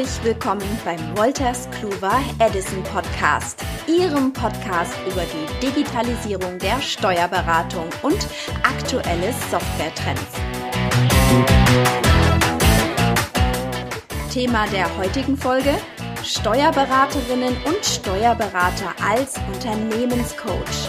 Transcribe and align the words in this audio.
Herzlich 0.00 0.24
willkommen 0.24 0.78
beim 0.82 1.14
Wolters 1.14 1.68
Kluwer 1.72 2.24
Edison 2.38 2.82
Podcast, 2.84 3.62
Ihrem 3.86 4.32
Podcast 4.32 4.94
über 5.06 5.26
die 5.26 5.66
Digitalisierung 5.66 6.58
der 6.58 6.80
Steuerberatung 6.80 7.86
und 8.02 8.26
aktuelle 8.62 9.30
Softwaretrends. 9.50 10.22
Thema 14.32 14.66
der 14.68 14.96
heutigen 14.96 15.36
Folge: 15.36 15.74
Steuerberaterinnen 16.24 17.54
und 17.64 17.84
Steuerberater 17.84 18.94
als 19.06 19.34
Unternehmenscoach. 19.52 20.88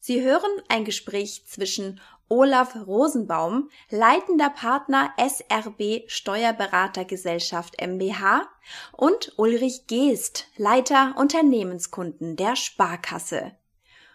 Sie 0.00 0.22
hören 0.22 0.50
ein 0.68 0.84
Gespräch 0.84 1.46
zwischen 1.46 2.00
Olaf 2.30 2.76
Rosenbaum, 2.86 3.70
leitender 3.90 4.50
Partner 4.50 5.12
SRB 5.18 6.04
Steuerberatergesellschaft 6.06 7.80
MBH 7.80 8.48
und 8.92 9.32
Ulrich 9.36 9.88
Geest, 9.88 10.46
Leiter 10.56 11.14
Unternehmenskunden 11.18 12.36
der 12.36 12.54
Sparkasse. 12.54 13.52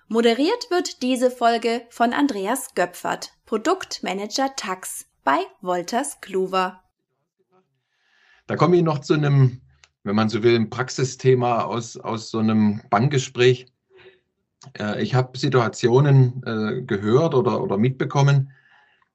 Moderiert 0.07 0.71
wird 0.71 1.03
diese 1.03 1.29
Folge 1.29 1.81
von 1.89 2.13
Andreas 2.13 2.73
Göpfert, 2.73 3.33
Produktmanager 3.45 4.55
Tax 4.55 5.07
bei 5.25 5.39
Wolters 5.59 6.21
Kluwer. 6.21 6.83
Da 8.47 8.55
komme 8.55 8.77
ich 8.77 8.83
noch 8.83 8.99
zu 8.99 9.15
einem, 9.15 9.61
wenn 10.03 10.15
man 10.15 10.29
so 10.29 10.41
will, 10.41 10.55
ein 10.55 10.69
Praxisthema 10.69 11.63
aus, 11.63 11.97
aus 11.97 12.29
so 12.29 12.39
einem 12.39 12.81
Bankgespräch 12.89 13.65
äh, 14.79 15.01
ich 15.01 15.15
habe 15.15 15.37
Situationen 15.37 16.41
äh, 16.45 16.81
gehört 16.81 17.35
oder, 17.35 17.61
oder 17.61 17.77
mitbekommen, 17.77 18.51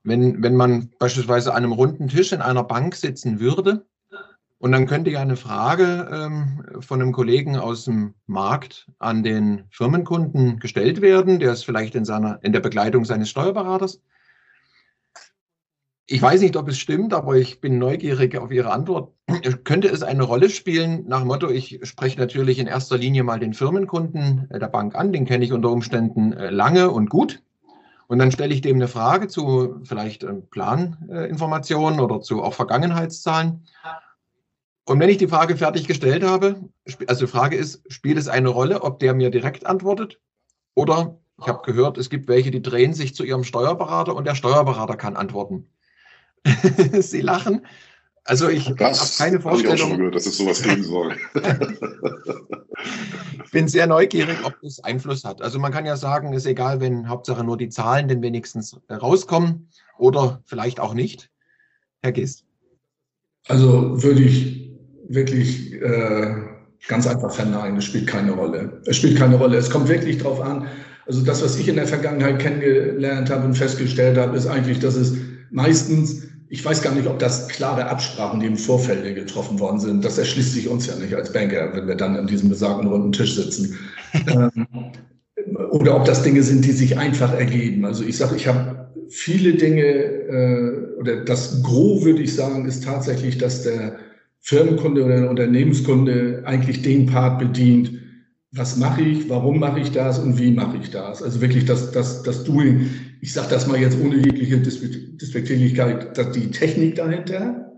wenn, 0.03 0.43
wenn 0.43 0.57
man 0.57 0.91
beispielsweise 0.99 1.53
an 1.53 1.65
einem 1.65 1.73
runden 1.73 2.09
Tisch 2.09 2.33
in 2.33 2.41
einer 2.41 2.65
Bank 2.65 2.95
sitzen 2.95 3.41
würde 3.41 3.87
und 4.59 4.73
dann 4.73 4.87
könnte 4.87 5.11
ja 5.11 5.21
eine 5.21 5.37
Frage 5.37 6.09
ähm, 6.13 6.65
von 6.81 7.01
einem 7.01 7.13
Kollegen 7.13 7.57
aus 7.57 7.85
dem 7.85 8.15
Markt 8.27 8.91
an 8.99 9.23
den 9.23 9.65
Firmenkunden 9.71 10.59
gestellt 10.59 11.01
werden, 11.01 11.39
der 11.39 11.53
ist 11.53 11.65
vielleicht 11.65 11.95
in, 11.95 12.05
seiner, 12.05 12.39
in 12.43 12.53
der 12.53 12.61
Begleitung 12.61 13.05
seines 13.05 13.31
Steuerberaters 13.31 14.01
ich 16.13 16.21
weiß 16.21 16.41
nicht, 16.41 16.57
ob 16.57 16.69
es 16.69 16.77
stimmt, 16.77 17.15
aber 17.15 17.37
ich 17.37 17.61
bin 17.61 17.79
neugierig 17.79 18.37
auf 18.37 18.51
Ihre 18.51 18.73
Antwort. 18.73 19.13
Könnte 19.65 19.87
es 19.87 20.03
eine 20.03 20.25
Rolle 20.25 20.51
spielen, 20.51 21.05
nach 21.07 21.23
Motto, 21.23 21.49
ich 21.49 21.79
spreche 21.85 22.19
natürlich 22.19 22.59
in 22.59 22.67
erster 22.67 22.99
Linie 22.99 23.23
mal 23.23 23.39
den 23.39 23.55
Firmenkunden 23.55 24.49
der 24.51 24.67
Bank 24.67 24.97
an, 24.97 25.13
den 25.13 25.25
kenne 25.25 25.45
ich 25.45 25.53
unter 25.53 25.71
Umständen 25.71 26.33
äh, 26.33 26.51
lange 26.51 26.91
und 26.91 27.11
gut. 27.11 27.43
Und 28.09 28.19
dann 28.19 28.33
stelle 28.33 28.53
ich 28.53 28.61
dem 28.61 28.75
eine 28.75 28.89
Frage 28.89 29.29
zu 29.29 29.83
vielleicht 29.85 30.25
ähm, 30.25 30.49
Planinformationen 30.51 32.01
oder 32.01 32.21
zu 32.21 32.43
auch 32.43 32.55
Vergangenheitszahlen. 32.55 33.69
Und 34.87 34.99
wenn 34.99 35.11
ich 35.11 35.19
die 35.19 35.29
Frage 35.29 35.57
fertig 35.57 35.87
gestellt 35.87 36.25
habe, 36.25 36.57
also 37.07 37.27
die 37.27 37.31
Frage 37.31 37.55
ist, 37.55 37.85
spielt 37.87 38.19
es 38.19 38.27
eine 38.27 38.49
Rolle, 38.49 38.83
ob 38.83 38.99
der 38.99 39.15
mir 39.15 39.31
direkt 39.31 39.65
antwortet? 39.65 40.19
Oder 40.75 41.21
ich 41.41 41.47
habe 41.47 41.63
gehört, 41.65 41.99
es 41.99 42.11
gibt 42.11 42.27
welche, 42.27 42.51
die 42.51 42.63
drehen 42.63 42.95
sich 42.95 43.15
zu 43.15 43.23
ihrem 43.23 43.45
Steuerberater 43.45 44.17
und 44.17 44.27
der 44.27 44.35
Steuerberater 44.35 44.97
kann 44.97 45.15
antworten. 45.15 45.69
Sie 47.01 47.21
lachen. 47.21 47.67
Also 48.25 48.49
ich 48.49 48.69
habe 48.69 48.77
keine 49.19 49.41
Vorstellung. 49.41 49.75
Ich 49.75 49.83
auch 49.83 49.89
schon 49.89 49.97
gehört, 49.97 50.15
dass 50.15 50.27
es 50.27 50.37
sowas 50.37 50.63
geben 50.63 50.85
soll. 50.85 51.17
ich 53.45 53.51
bin 53.51 53.67
sehr 53.67 53.87
neugierig, 53.87 54.37
ob 54.45 54.55
das 54.63 54.85
Einfluss 54.85 55.25
hat. 55.25 55.43
Also 55.43 55.59
man 55.59 55.73
kann 55.73 55.87
ja 55.87 55.97
sagen, 55.97 56.33
ist 56.33 56.47
egal, 56.47 56.81
wenn 56.81 57.09
Hauptsache 57.09 57.43
nur 57.43 57.57
die 57.57 57.71
Zahlen 57.71 58.09
denn 58.09 58.23
wenigstens 58.23 58.79
rauskommen 58.91 59.69
oder 59.99 60.43
vielleicht 60.45 60.81
auch 60.81 60.95
nicht. 60.95 61.31
Herr 62.03 62.13
Gist. 62.13 62.45
Also 63.49 64.03
würde 64.03 64.23
ich 64.23 64.71
wirklich 65.09 65.73
äh, 65.75 66.35
ganz 66.89 67.07
einfach 67.07 67.33
verneinen. 67.33 67.79
Es 67.79 67.85
spielt 67.87 68.07
keine 68.07 68.33
Rolle. 68.33 68.81
Es 68.87 68.97
spielt 68.97 69.19
keine 69.19 69.37
Rolle. 69.37 69.57
Es 69.57 69.71
kommt 69.71 69.89
wirklich 69.89 70.19
darauf 70.19 70.41
an. 70.41 70.69
Also 71.07 71.23
das, 71.23 71.43
was 71.43 71.59
ich 71.59 71.67
in 71.67 71.77
der 71.77 71.87
Vergangenheit 71.87 72.39
kennengelernt 72.39 73.31
habe 73.31 73.45
und 73.45 73.55
festgestellt 73.55 74.17
habe, 74.17 74.37
ist 74.37 74.47
eigentlich, 74.47 74.79
dass 74.79 74.95
es 74.95 75.17
meistens 75.51 76.31
ich 76.53 76.65
weiß 76.65 76.83
gar 76.83 76.93
nicht, 76.95 77.07
ob 77.07 77.21
das 77.21 77.49
klare 77.49 77.87
Absprachen, 77.87 78.41
die 78.41 78.47
im 78.47 78.57
Vorfeld 78.57 79.15
getroffen 79.15 79.61
worden 79.61 79.79
sind. 79.79 80.05
Das 80.05 80.19
erschließt 80.19 80.53
sich 80.53 80.69
uns 80.69 80.89
ja 80.89 80.97
nicht 80.97 81.15
als 81.15 81.33
Banker, 81.33 81.71
wenn 81.75 81.87
wir 81.87 81.95
dann 81.95 82.17
an 82.17 82.27
diesem 82.27 82.49
besagten 82.49 82.89
runden 82.89 83.13
Tisch 83.13 83.35
sitzen. 83.37 83.79
Ähm, 84.13 84.67
oder 85.71 85.95
ob 85.97 86.05
das 86.05 86.25
Dinge 86.25 86.43
sind, 86.43 86.65
die 86.65 86.73
sich 86.73 86.99
einfach 86.99 87.33
ergeben. 87.33 87.85
Also 87.85 88.05
ich 88.05 88.17
sage, 88.17 88.35
ich 88.35 88.49
habe 88.49 88.91
viele 89.09 89.55
Dinge, 89.55 89.85
äh, 89.85 90.99
oder 90.99 91.25
das 91.25 91.63
Gros 91.63 92.05
würde 92.05 92.23
ich 92.23 92.35
sagen, 92.35 92.67
ist 92.67 92.83
tatsächlich, 92.83 93.39
dass 93.39 93.63
der 93.63 93.97
Firmenkunde 94.41 95.05
oder 95.05 95.21
der 95.21 95.31
Unternehmenskunde 95.31 96.43
eigentlich 96.45 96.83
den 96.83 97.07
Part 97.07 97.39
bedient, 97.39 97.93
was 98.51 98.77
mache 98.77 99.03
ich, 99.03 99.29
warum 99.29 99.61
mache 99.61 99.79
ich 99.79 99.93
das 99.93 100.19
und 100.19 100.39
wie 100.39 100.51
mache 100.51 100.79
ich 100.79 100.91
das. 100.91 101.23
Also 101.23 101.41
wirklich 101.41 101.67
das, 101.67 101.93
das, 101.93 102.25
das 102.25 102.43
Doing. 102.43 102.91
Ich 103.21 103.33
sage 103.33 103.49
das 103.51 103.67
mal 103.67 103.79
jetzt 103.79 103.99
ohne 104.01 104.17
jegliche 104.17 104.59
Despektierlichkeit, 104.59 106.17
dass 106.17 106.33
die 106.33 106.51
Technik 106.51 106.97
dahinter 106.97 107.73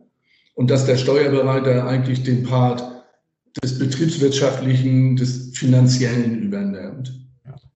und 0.55 0.71
dass 0.71 0.87
der 0.87 0.97
Steuerberater 0.97 1.87
eigentlich 1.87 2.23
den 2.23 2.45
Part 2.45 3.05
des 3.63 3.79
betriebswirtschaftlichen, 3.79 5.17
des 5.17 5.51
finanziellen 5.55 6.43
übernimmt. 6.43 7.13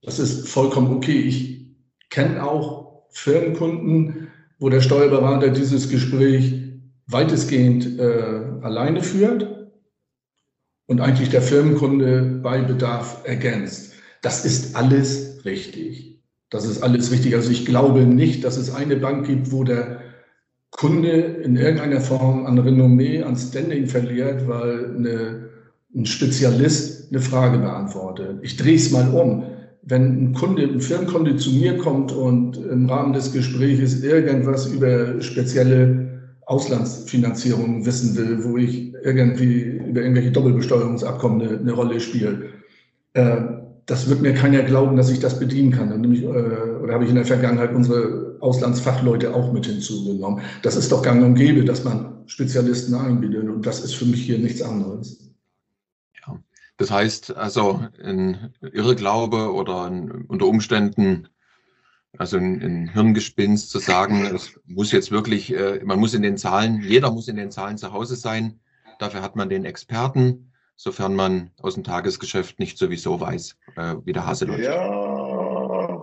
Das 0.03 0.19
ist 0.19 0.49
vollkommen 0.49 0.95
okay. 0.95 1.19
Ich 1.19 1.67
kenne 2.11 2.43
auch 2.43 3.07
Firmenkunden, 3.11 4.29
wo 4.59 4.69
der 4.69 4.81
Steuerberater 4.81 5.51
dieses 5.51 5.89
Gespräch 5.89 6.55
weitestgehend 7.09 7.99
äh, 7.99 8.63
alleine 8.63 9.03
führt 9.03 9.71
und 10.87 11.01
eigentlich 11.01 11.31
der 11.31 11.43
Firmenkunde 11.43 12.41
bei 12.43 12.61
Bedarf 12.63 13.23
ergänzt. 13.25 13.93
Das 14.23 14.45
ist 14.45 14.77
alles 14.77 15.45
richtig. 15.45 16.16
Das 16.51 16.65
ist 16.65 16.83
alles 16.83 17.11
richtig. 17.11 17.35
Also 17.35 17.51
ich 17.51 17.67
glaube 17.67 18.01
nicht, 18.07 18.45
dass 18.45 18.57
es 18.57 18.75
eine 18.75 18.97
Bank 18.97 19.27
gibt, 19.27 19.51
wo 19.51 19.65
der 19.65 20.01
Kunde 20.71 21.11
in 21.11 21.57
irgendeiner 21.57 22.01
Form 22.01 22.47
an 22.47 22.59
Renommee, 22.59 23.23
an 23.23 23.37
Standing 23.37 23.87
verliert, 23.87 24.47
weil 24.47 24.95
eine, 24.97 25.49
ein 25.95 26.07
Spezialist 26.07 27.11
eine 27.11 27.21
Frage 27.21 27.59
beantwortet. 27.59 28.39
Ich 28.43 28.57
drehe 28.57 28.77
es 28.77 28.91
mal 28.91 29.09
um. 29.09 29.45
Wenn 29.83 30.31
ein 30.31 30.33
Kunde, 30.35 30.65
ein 30.65 30.81
Firmenkunde 30.81 31.37
zu 31.37 31.51
mir 31.51 31.79
kommt 31.79 32.13
und 32.13 32.57
im 32.57 32.89
Rahmen 32.91 33.13
des 33.13 33.33
Gesprächs 33.33 34.03
irgendwas 34.03 34.67
über 34.67 35.21
spezielle 35.23 36.07
Auslandsfinanzierung 36.47 37.87
wissen 37.87 38.17
will, 38.17 38.45
wo 38.45 38.57
ich 38.57 38.93
irgendwie 39.03 39.63
über 39.89 40.03
irgendwelche 40.03 40.33
Doppelbesteuerungsabkommen 40.33 41.41
eine, 41.41 41.59
eine 41.59 41.73
Rolle 41.73 42.01
spiele. 42.01 42.51
Äh, 43.15 43.37
das 43.87 44.09
wird 44.09 44.21
mir 44.21 44.35
keiner 44.35 44.63
glauben, 44.63 44.97
dass 44.97 45.11
ich 45.11 45.21
das 45.21 45.39
bedienen 45.39 45.71
kann. 45.71 45.91
Dann 45.91 46.13
ich, 46.13 46.23
äh, 46.23 46.27
oder 46.27 46.95
habe 46.95 47.05
ich 47.05 47.11
in 47.11 47.17
der 47.17 47.25
Vergangenheit 47.25 47.73
unsere 47.73 48.37
Auslandsfachleute 48.41 49.35
auch 49.35 49.53
mit 49.53 49.67
hinzugenommen. 49.67 50.43
Das 50.63 50.77
ist 50.77 50.91
doch 50.93 51.03
gang 51.03 51.25
und 51.25 51.37
gäbe, 51.37 51.65
dass 51.65 51.85
man 51.85 52.25
Spezialisten 52.27 52.95
einbietet. 52.95 53.49
Und 53.49 53.65
das 53.65 53.85
ist 53.85 53.95
für 53.95 54.05
mich 54.05 54.23
hier 54.23 54.39
nichts 54.39 54.61
anderes. 54.61 55.31
Ja, 56.27 56.39
das 56.77 56.91
heißt 56.91 57.37
also, 57.37 57.81
ein 58.03 58.53
Irrglaube 58.61 59.53
oder 59.53 59.85
ein, 59.85 60.25
unter 60.29 60.47
Umständen 60.47 61.29
also 62.19 62.39
ein, 62.39 62.63
ein 62.63 62.89
Hirngespinst 62.89 63.71
zu 63.71 63.79
sagen, 63.79 64.25
es 64.35 64.59
muss 64.65 64.93
jetzt 64.93 65.11
wirklich, 65.11 65.55
äh, 65.55 65.81
man 65.85 65.99
muss 65.99 66.15
in 66.15 66.23
den 66.23 66.37
Zahlen, 66.37 66.81
jeder 66.83 67.11
muss 67.11 67.29
in 67.29 67.37
den 67.37 67.51
Zahlen 67.51 67.79
zu 67.79 67.93
Hause 67.93 68.17
sein. 68.17 68.61
Dafür 68.99 69.23
hat 69.23 69.37
man 69.37 69.49
den 69.49 69.65
Experten, 69.65 70.53
sofern 70.77 71.15
man 71.17 71.51
aus 71.61 71.75
dem 71.75 71.85
Tagesgeschäft 71.85 72.59
nicht 72.59 72.79
sowieso 72.79 73.21
weiß, 73.21 73.57
äh, 73.77 73.97
wie 74.05 74.13
der 74.13 74.27
Hase 74.27 74.45
läuft. 74.45 74.61
Ja, 74.61 76.03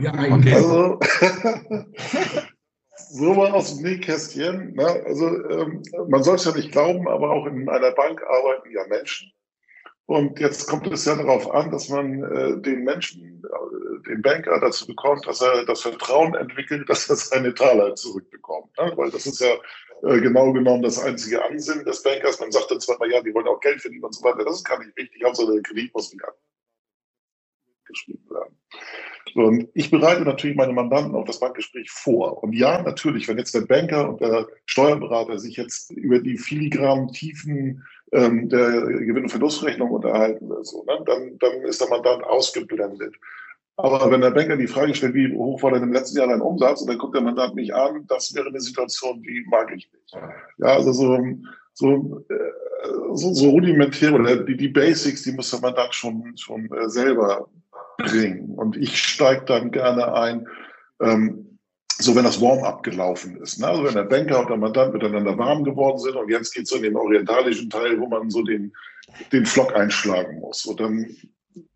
ja 0.00 0.12
okay. 0.34 0.54
also 0.54 0.98
so 3.10 3.34
mal 3.34 3.52
aus 3.52 3.76
dem 3.76 3.84
Nähkästchen. 3.84 4.74
Ne? 4.74 4.86
Also 5.06 5.26
ähm, 5.50 5.82
man 6.08 6.22
soll 6.22 6.36
es 6.36 6.44
ja 6.44 6.52
nicht 6.52 6.72
glauben, 6.72 7.06
aber 7.08 7.30
auch 7.30 7.46
in 7.46 7.68
einer 7.68 7.92
Bank 7.92 8.22
arbeiten 8.22 8.70
ja 8.72 8.86
Menschen. 8.88 9.30
Und 10.10 10.40
jetzt 10.40 10.66
kommt 10.66 10.88
es 10.88 11.04
ja 11.04 11.14
darauf 11.14 11.48
an, 11.52 11.70
dass 11.70 11.88
man 11.88 12.24
äh, 12.24 12.60
den 12.60 12.82
Menschen, 12.82 13.44
äh, 13.44 14.08
den 14.08 14.22
Banker 14.22 14.58
dazu 14.58 14.84
bekommt, 14.88 15.24
dass 15.24 15.40
er 15.40 15.64
das 15.64 15.82
Vertrauen 15.82 16.34
entwickelt, 16.34 16.90
dass 16.90 17.08
er 17.08 17.14
seine 17.14 17.54
Taler 17.54 17.94
zurückbekommt. 17.94 18.76
Ne? 18.76 18.92
Weil 18.96 19.12
das 19.12 19.26
ist 19.26 19.38
ja 19.38 19.54
äh, 20.02 20.20
genau 20.20 20.52
genommen 20.52 20.82
das 20.82 20.98
einzige 20.98 21.44
Ansinnen 21.44 21.84
des 21.84 22.02
Bankers. 22.02 22.40
Man 22.40 22.50
sagt 22.50 22.72
dann 22.72 22.80
zwar 22.80 22.98
mal, 22.98 23.08
ja, 23.08 23.22
die 23.22 23.32
wollen 23.32 23.46
auch 23.46 23.60
Geld 23.60 23.82
verdienen 23.82 24.02
und 24.02 24.12
so 24.12 24.24
weiter. 24.24 24.44
Das 24.44 24.56
ist 24.56 24.64
gar 24.64 24.80
nicht 24.80 24.96
wichtig. 24.96 25.22
Hauptsache 25.24 25.52
der 25.52 25.62
Kredit 25.62 25.94
muss 25.94 26.12
wieder 26.12 26.34
geschrieben 27.84 28.28
werden. 28.30 28.56
Und 29.34 29.68
ich 29.74 29.90
bereite 29.90 30.22
natürlich 30.22 30.56
meine 30.56 30.72
Mandanten 30.72 31.14
auf 31.14 31.24
das 31.24 31.38
Bankgespräch 31.38 31.90
vor. 31.90 32.42
Und 32.42 32.52
ja, 32.52 32.82
natürlich, 32.82 33.28
wenn 33.28 33.38
jetzt 33.38 33.54
der 33.54 33.60
Banker 33.60 34.08
und 34.08 34.20
der 34.20 34.48
Steuerberater 34.66 35.38
sich 35.38 35.56
jetzt 35.56 35.92
über 35.92 36.18
die 36.18 36.36
filigranen 36.36 37.12
Tiefen 37.12 37.84
ähm, 38.12 38.48
der 38.48 38.82
Gewinn- 38.82 39.24
und 39.24 39.30
Verlustrechnung 39.30 39.90
unterhalten 39.90 40.50
oder 40.50 40.64
so, 40.64 40.84
ne? 40.84 40.98
dann, 41.06 41.38
dann 41.38 41.62
ist 41.62 41.80
der 41.80 41.88
Mandant 41.88 42.24
ausgeblendet. 42.24 43.14
Aber 43.76 44.10
wenn 44.10 44.20
der 44.20 44.30
Banker 44.30 44.56
die 44.56 44.66
Frage 44.66 44.94
stellt, 44.94 45.14
wie 45.14 45.34
hoch 45.34 45.62
war 45.62 45.72
denn 45.72 45.82
im 45.82 45.92
letzten 45.92 46.18
Jahr 46.18 46.28
dein 46.28 46.42
Umsatz, 46.42 46.82
und 46.82 46.88
dann 46.88 46.98
guckt 46.98 47.14
der 47.14 47.22
Mandant 47.22 47.54
mich 47.54 47.74
an, 47.74 48.04
das 48.08 48.34
wäre 48.34 48.48
eine 48.48 48.60
Situation, 48.60 49.22
die 49.22 49.44
mag 49.48 49.70
ich 49.74 49.90
nicht. 49.92 50.14
Ja, 50.58 50.66
also 50.66 50.92
so, 50.92 51.18
so, 51.72 52.24
äh, 52.28 53.14
so, 53.14 53.32
so 53.32 53.50
rudimentär 53.50 54.12
oder 54.12 54.36
die, 54.36 54.56
die 54.56 54.68
Basics, 54.68 55.22
die 55.22 55.32
muss 55.32 55.50
der 55.50 55.60
Mandant 55.60 55.94
schon, 55.94 56.36
schon 56.36 56.70
äh, 56.72 56.88
selber 56.88 57.48
bringen. 57.96 58.54
Und 58.56 58.76
ich 58.76 58.98
steige 58.98 59.44
dann 59.46 59.70
gerne 59.70 60.12
ein, 60.14 60.46
ähm, 61.00 61.49
so 62.00 62.14
wenn 62.14 62.24
das 62.24 62.40
Warm-up 62.40 62.82
gelaufen 62.82 63.36
ist. 63.42 63.58
Ne? 63.58 63.68
Also 63.68 63.84
wenn 63.84 63.94
der 63.94 64.04
Banker 64.04 64.40
und 64.40 64.48
der 64.48 64.56
Mandant 64.56 64.92
miteinander 64.92 65.36
warm 65.36 65.64
geworden 65.64 65.98
sind 65.98 66.16
und 66.16 66.30
jetzt 66.30 66.52
geht 66.52 66.64
es 66.64 66.70
so 66.70 66.76
in 66.76 66.82
den 66.82 66.96
orientalischen 66.96 67.68
Teil, 67.70 68.00
wo 68.00 68.06
man 68.06 68.30
so 68.30 68.42
den, 68.42 68.72
den 69.32 69.46
Flock 69.46 69.74
einschlagen 69.74 70.40
muss. 70.40 70.64
Und 70.64 70.80
dann, 70.80 71.16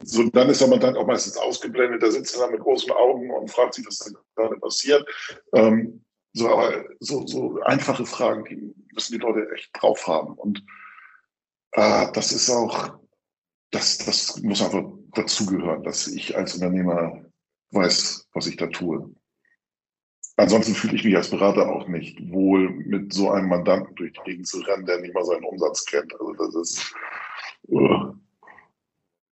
so, 0.03 0.23
dann 0.31 0.49
ist 0.49 0.61
der 0.61 0.69
Mandant 0.69 0.97
auch 0.97 1.07
meistens 1.07 1.37
ausgeblendet, 1.37 2.03
da 2.03 2.11
sitzt 2.11 2.37
er 2.37 2.47
da 2.47 2.53
mit 2.53 2.61
großen 2.61 2.91
Augen 2.93 3.31
und 3.31 3.51
fragt 3.51 3.75
sich, 3.75 3.87
was 3.87 3.99
da 3.99 4.11
gerade 4.37 4.57
passiert. 4.61 5.07
Ähm, 5.53 6.05
so, 6.33 6.49
aber 6.49 6.85
so, 7.01 7.27
so 7.27 7.61
einfache 7.63 8.07
Fragen, 8.07 8.45
die 8.45 8.75
müssen 8.93 9.13
die 9.13 9.19
Leute 9.19 9.49
echt 9.55 9.71
drauf 9.73 10.07
haben. 10.07 10.35
Und 10.35 10.65
äh, 11.73 12.07
das 12.13 12.33
ist 12.33 12.51
auch, 12.51 12.99
das, 13.71 13.99
das 13.99 14.43
muss 14.43 14.63
einfach 14.63 14.85
dazugehören, 15.13 15.83
dass 15.85 16.07
ich 16.09 16.37
als 16.37 16.55
Unternehmer 16.55 17.25
weiß, 17.71 18.29
was 18.33 18.47
ich 18.47 18.57
da 18.57 18.67
tue. 18.67 19.15
Ansonsten 20.37 20.75
fühle 20.75 20.97
ich 20.97 21.05
mich 21.05 21.17
als 21.17 21.31
Berater 21.31 21.71
auch 21.71 21.87
nicht 21.87 22.19
wohl, 22.31 22.71
mit 22.71 23.13
so 23.13 23.31
einem 23.31 23.49
Mandanten 23.49 23.95
durch 23.95 24.13
die 24.13 24.31
Gegend 24.31 24.47
zu 24.49 24.59
rennen, 24.61 24.85
der 24.85 25.01
nicht 25.01 25.15
mal 25.15 25.25
seinen 25.25 25.45
Umsatz 25.45 25.85
kennt. 25.85 26.13
Also 26.21 26.33
das 26.33 26.55
ist. 26.55 26.95
Uh, 27.69 28.15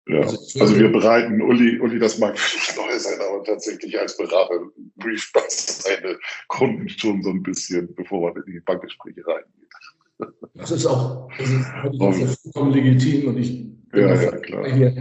ja. 0.08 0.20
Also, 0.20 0.61
also 0.61 0.79
wir 0.79 0.91
bereiten, 0.91 1.41
Uli, 1.41 1.79
Uli, 1.81 1.99
das 1.99 2.19
mag 2.19 2.38
vielleicht 2.38 2.76
neu 2.76 2.99
sein, 2.99 3.19
aber 3.20 3.44
tatsächlich 3.44 3.99
als 3.99 4.17
Berater 4.17 4.61
brieft 4.97 5.35
man 5.35 5.44
seine 5.49 6.19
Kunden 6.49 6.88
schon 6.88 7.23
so 7.23 7.31
ein 7.31 7.43
bisschen, 7.43 7.94
bevor 7.94 8.32
man 8.32 8.43
in 8.43 8.53
die 8.53 8.61
Bankgespräche 8.61 9.23
reingeht. 9.26 10.35
Das 10.55 10.70
ist 10.70 10.85
auch, 10.85 11.31
das 11.38 11.49
ist, 11.49 11.67
das 11.99 12.19
ist 12.19 12.43
vollkommen 12.43 12.73
legitim 12.75 13.29
und 13.29 13.38
ich 13.38 13.70
ja, 13.93 14.14
ja, 14.14 14.31
klar. 14.37 14.67
Hier, 14.70 14.96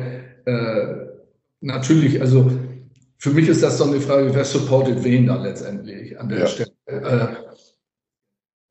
äh, 0.45 1.07
natürlich, 1.62 2.22
also 2.22 2.50
für 3.19 3.31
mich 3.31 3.50
ist 3.50 3.62
das 3.62 3.77
so 3.77 3.83
eine 3.83 4.00
Frage, 4.00 4.33
wer 4.33 4.45
supportet 4.45 5.04
wen 5.04 5.27
da 5.27 5.36
letztendlich 5.36 6.18
an 6.19 6.30
der 6.30 6.39
ja. 6.39 6.48
Stelle. 6.48 6.71
Äh, 6.86 7.27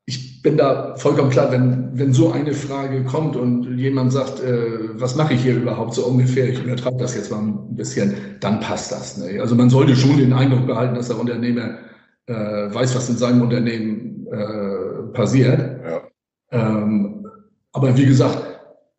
ich 0.07 0.41
bin 0.41 0.57
da 0.57 0.95
vollkommen 0.95 1.29
klar, 1.29 1.51
wenn, 1.51 1.91
wenn 1.93 2.13
so 2.13 2.31
eine 2.31 2.53
Frage 2.53 3.03
kommt 3.03 3.35
und 3.35 3.77
jemand 3.77 4.11
sagt, 4.11 4.41
äh, 4.41 4.99
was 4.99 5.15
mache 5.15 5.35
ich 5.35 5.43
hier 5.43 5.55
überhaupt 5.55 5.93
so 5.93 6.03
ungefähr, 6.03 6.49
ich 6.49 6.63
übertreibe 6.63 6.97
das 6.97 7.15
jetzt 7.15 7.29
mal 7.29 7.41
ein 7.41 7.75
bisschen, 7.75 8.15
dann 8.39 8.59
passt 8.59 8.91
das. 8.91 9.17
Ne? 9.17 9.39
Also 9.39 9.53
man 9.53 9.69
sollte 9.69 9.95
schon 9.95 10.17
den 10.17 10.33
Eindruck 10.33 10.65
behalten, 10.65 10.95
dass 10.95 11.09
der 11.09 11.19
Unternehmer 11.19 11.77
äh, 12.25 12.33
weiß, 12.33 12.95
was 12.95 13.07
in 13.07 13.17
seinem 13.17 13.43
Unternehmen 13.43 14.25
äh, 14.31 15.13
passiert. 15.13 15.59
Ja. 15.59 16.01
Ähm, 16.51 17.27
aber 17.71 17.95
wie 17.95 18.05
gesagt, 18.07 18.41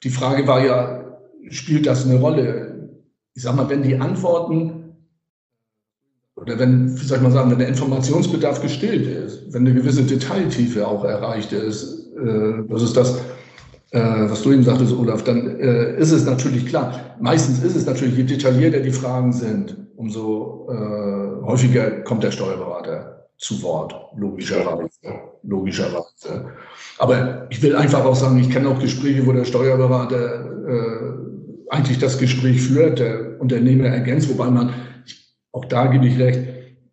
die 0.05 0.11
Frage 0.11 0.47
war 0.47 0.65
ja, 0.65 1.19
spielt 1.49 1.87
das 1.89 2.07
eine 2.07 2.21
Rolle? 2.21 2.89
Ich 3.35 3.43
sag 3.43 3.57
mal, 3.57 3.69
wenn 3.69 3.83
die 3.83 3.97
Antworten 3.97 4.80
oder 6.41 6.59
wenn, 6.59 6.99
wie 6.99 7.05
soll 7.05 7.19
ich 7.19 7.23
mal 7.23 7.33
sagen, 7.33 7.51
wenn 7.51 7.59
der 7.59 7.69
Informationsbedarf 7.69 8.63
gestillt 8.63 9.07
ist, 9.07 9.53
wenn 9.53 9.67
eine 9.67 9.75
gewisse 9.75 10.03
Detailtiefe 10.03 10.87
auch 10.87 11.05
erreicht 11.05 11.53
ist, 11.53 12.09
äh, 12.17 12.63
das 12.69 12.83
ist 12.83 12.97
das, 12.97 13.19
äh, 13.91 14.01
was 14.01 14.43
du 14.43 14.53
eben 14.53 14.63
sagtest, 14.63 14.93
Olaf, 14.93 15.23
dann 15.25 15.59
äh, 15.59 15.97
ist 15.99 16.13
es 16.13 16.25
natürlich 16.25 16.67
klar. 16.67 17.17
Meistens 17.21 17.63
ist 17.63 17.77
es 17.77 17.87
natürlich, 17.87 18.17
je 18.17 18.25
detaillierter 18.25 18.81
die 18.81 18.93
Fragen 18.93 19.33
sind, 19.33 19.77
umso 19.97 20.69
äh, 20.71 21.45
häufiger 21.45 21.91
kommt 22.03 22.23
der 22.23 22.31
Steuerberater 22.31 23.27
zu 23.37 23.63
Wort, 23.63 23.95
logischerweise. 24.17 24.91
logischerweise. 25.43 26.47
Aber 26.99 27.47
ich 27.51 27.63
will 27.63 27.75
einfach 27.75 28.05
auch 28.05 28.15
sagen, 28.15 28.39
ich 28.39 28.51
kenne 28.51 28.69
auch 28.69 28.79
Gespräche, 28.79 29.27
wo 29.27 29.33
der 29.33 29.45
Steuerberater 29.45 30.45
äh, 30.69 31.21
eigentlich 31.71 31.99
das 31.99 32.19
Gespräch 32.19 32.63
führt, 32.63 32.99
der 32.99 33.41
Unternehmer 33.41 33.87
ergänzt, 33.87 34.29
wobei 34.29 34.51
man 34.51 34.71
auch 35.53 35.65
da 35.65 35.87
gebe 35.87 36.07
ich 36.07 36.19
recht, 36.19 36.41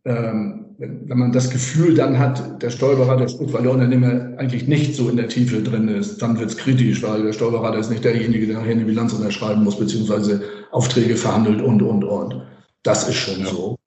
ähm, 0.06 0.68
wenn, 0.78 1.18
man 1.18 1.32
das 1.32 1.50
Gefühl 1.50 1.96
dann 1.96 2.20
hat, 2.20 2.62
der 2.62 2.70
Steuerberater 2.70 3.28
spricht, 3.28 3.52
weil 3.54 3.64
der 3.64 3.72
Unternehmer 3.72 4.38
eigentlich 4.38 4.68
nicht 4.68 4.96
so 4.96 5.10
in 5.10 5.18
der 5.18 5.28
Tiefe 5.28 5.62
drin 5.64 5.88
ist, 5.88 6.22
dann 6.22 6.40
wird 6.40 6.52
es 6.52 6.58
kritisch, 6.58 7.02
weil 7.02 7.24
der 7.24 7.34
Steuerberater 7.34 7.80
ist 7.80 7.90
nicht 7.90 8.04
derjenige, 8.04 8.46
der 8.46 8.60
nachher 8.60 8.72
eine 8.72 8.86
Bilanz 8.86 9.14
unterschreiben 9.14 9.64
muss, 9.64 9.80
beziehungsweise 9.80 10.44
Aufträge 10.72 11.16
verhandelt 11.16 11.62
und, 11.62 11.82
und, 11.82 12.04
und. 12.04 12.44
Das 12.84 13.10
ist 13.10 13.16
schon 13.16 13.40
ja. 13.40 13.48
so. 13.48 13.78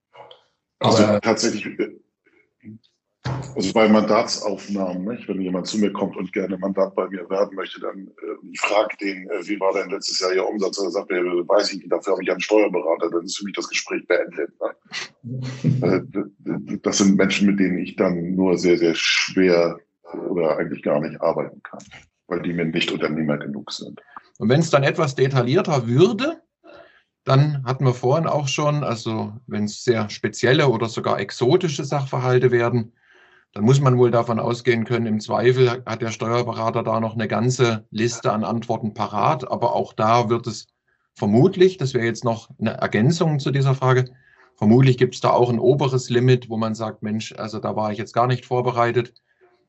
Also 0.81 0.99
Aber 0.99 1.09
also 1.09 1.21
tatsächlich, 1.21 1.67
also 3.55 3.73
bei 3.75 3.89
Mandatsaufnahmen, 3.89 5.05
nicht? 5.05 5.29
wenn 5.29 5.41
jemand 5.41 5.67
zu 5.67 5.79
mir 5.79 5.93
kommt 5.93 6.17
und 6.17 6.33
gerne 6.33 6.57
Mandat 6.57 6.95
bei 6.95 7.07
mir 7.09 7.29
werden 7.29 7.55
möchte, 7.55 7.81
dann 7.81 8.07
äh, 8.07 8.49
ich 8.51 8.61
frage 8.61 8.97
den, 8.99 9.29
äh, 9.29 9.47
wie 9.47 9.61
war 9.61 9.75
denn 9.75 9.91
letztes 9.91 10.21
Jahr 10.21 10.33
Ihr 10.33 10.47
Umsatz? 10.47 10.79
Und 10.79 10.87
er 10.87 10.91
sagt 10.93 11.11
mir, 11.11 11.23
weiß 11.23 11.73
ich 11.73 11.79
nicht, 11.81 11.93
dafür 11.93 12.15
habe 12.15 12.23
ich 12.23 12.31
einen 12.31 12.41
Steuerberater, 12.41 13.11
dann 13.11 13.25
ist 13.25 13.39
für 13.39 13.45
mich 13.45 13.55
das 13.55 13.69
Gespräch 13.69 14.07
beendet. 14.07 14.53
Ne? 15.23 15.41
äh, 16.75 16.79
das 16.83 16.99
sind 16.99 17.17
Menschen, 17.17 17.47
mit 17.47 17.61
denen 17.61 17.79
ich 17.79 17.97
dann 17.97 18.35
nur 18.35 18.57
sehr, 18.57 18.79
sehr 18.79 18.95
schwer 18.95 19.79
oder 20.29 20.57
eigentlich 20.57 20.83
gar 20.83 21.01
nicht 21.01 21.21
arbeiten 21.21 21.63
kann, 21.63 21.85
weil 22.29 22.41
die 22.43 22.53
mir 22.53 22.65
nicht 22.65 22.91
Unternehmer 22.91 23.37
genug 23.37 23.71
sind. 23.73 24.01
Und 24.39 24.49
wenn 24.49 24.61
es 24.61 24.71
dann 24.71 24.83
etwas 24.83 25.15
detaillierter 25.15 25.87
würde, 25.87 26.41
dann 27.25 27.65
hatten 27.65 27.85
wir 27.85 27.93
vorhin 27.93 28.27
auch 28.27 28.49
schon, 28.49 28.83
also 28.83 29.35
wenn 29.47 29.65
es 29.65 29.85
sehr 29.85 30.09
spezielle 30.09 30.69
oder 30.69 30.89
sogar 30.89 31.21
exotische 31.21 31.85
Sachverhalte 31.85 32.51
werden, 32.51 32.95
dann 33.53 33.65
muss 33.65 33.81
man 33.81 33.99
wohl 33.99 34.11
davon 34.11 34.39
ausgehen 34.39 34.85
können, 34.85 35.07
im 35.07 35.21
Zweifel 35.21 35.83
hat 35.85 36.03
der 36.03 36.13
Steuerberater 36.13 36.85
da 36.85 37.01
noch 37.01 37.15
eine 37.15 37.27
ganze 37.27 37.87
Liste 37.91 38.33
an 38.33 38.45
Antworten 38.45 38.95
parat. 38.95 39.51
Aber 39.51 39.75
auch 39.75 39.93
da 39.93 40.29
wird 40.29 40.47
es 40.47 40.69
vermutlich, 41.15 41.77
das 41.77 41.93
wäre 41.93 42.07
jetzt 42.07 42.25
noch 42.25 42.51
eine 42.61 42.75
Ergänzung 42.75 43.41
zu 43.41 43.51
dieser 43.51 43.75
Frage, 43.75 44.13
vermutlich 44.57 44.99
gibt 44.99 45.17
es 45.17 45.21
da 45.21 45.31
auch 45.31 45.51
ein 45.51 45.59
oberes 45.59 46.11
Limit, 46.11 46.49
wo 46.49 46.57
man 46.57 46.75
sagt, 46.75 47.03
Mensch, 47.03 47.35
also 47.37 47.59
da 47.59 47.75
war 47.75 47.91
ich 47.91 47.99
jetzt 47.99 48.13
gar 48.13 48.29
nicht 48.29 48.47
vorbereitet. 48.47 49.15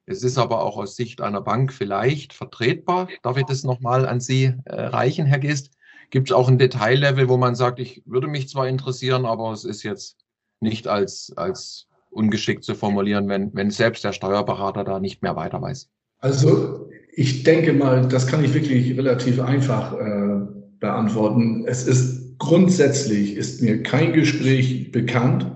Es 0.06 0.24
ist 0.24 0.38
aber 0.38 0.64
auch 0.64 0.78
aus 0.78 0.96
Sicht 0.96 1.22
einer 1.22 1.42
Bank 1.42 1.74
vielleicht 1.74 2.34
vertretbar. 2.34 3.08
Darf 3.24 3.38
ich 3.38 3.46
das 3.46 3.64
nochmal 3.64 4.08
an 4.08 4.20
Sie 4.20 4.54
äh, 4.66 4.82
reichen, 4.82 5.26
Herr 5.26 5.40
Gist? 5.40 5.72
Gibt 6.10 6.30
es 6.30 6.36
auch 6.36 6.50
ein 6.50 6.58
Detaillevel, 6.58 7.30
wo 7.30 7.38
man 7.38 7.56
sagt, 7.56 7.80
ich 7.80 8.04
würde 8.06 8.28
mich 8.28 8.50
zwar 8.50 8.68
interessieren, 8.68 9.26
aber 9.26 9.52
es 9.54 9.64
ist 9.64 9.84
jetzt 9.84 10.18
nicht 10.60 10.88
als, 10.88 11.32
als 11.36 11.88
ungeschickt 12.12 12.64
zu 12.64 12.76
formulieren, 12.76 13.28
wenn, 13.28 13.54
wenn 13.54 13.72
selbst 13.72 14.04
der 14.04 14.14
Steuerberater 14.14 14.84
da 14.84 15.00
nicht 15.00 15.22
mehr 15.22 15.36
weiter 15.36 15.62
weiß? 15.62 15.90
Also 16.20 16.90
ich 17.14 17.44
denke 17.44 17.74
mal, 17.74 18.08
das 18.08 18.28
kann 18.28 18.44
ich 18.44 18.54
wirklich 18.54 18.98
relativ 18.98 19.42
einfach 19.42 19.94
äh, 20.00 20.46
beantworten. 20.80 21.66
Es 21.66 21.88
ist 21.88 22.38
grundsätzlich, 22.38 23.36
ist 23.36 23.62
mir 23.62 23.84
kein 23.84 24.14
Gespräch 24.14 24.92
bekannt 24.92 25.52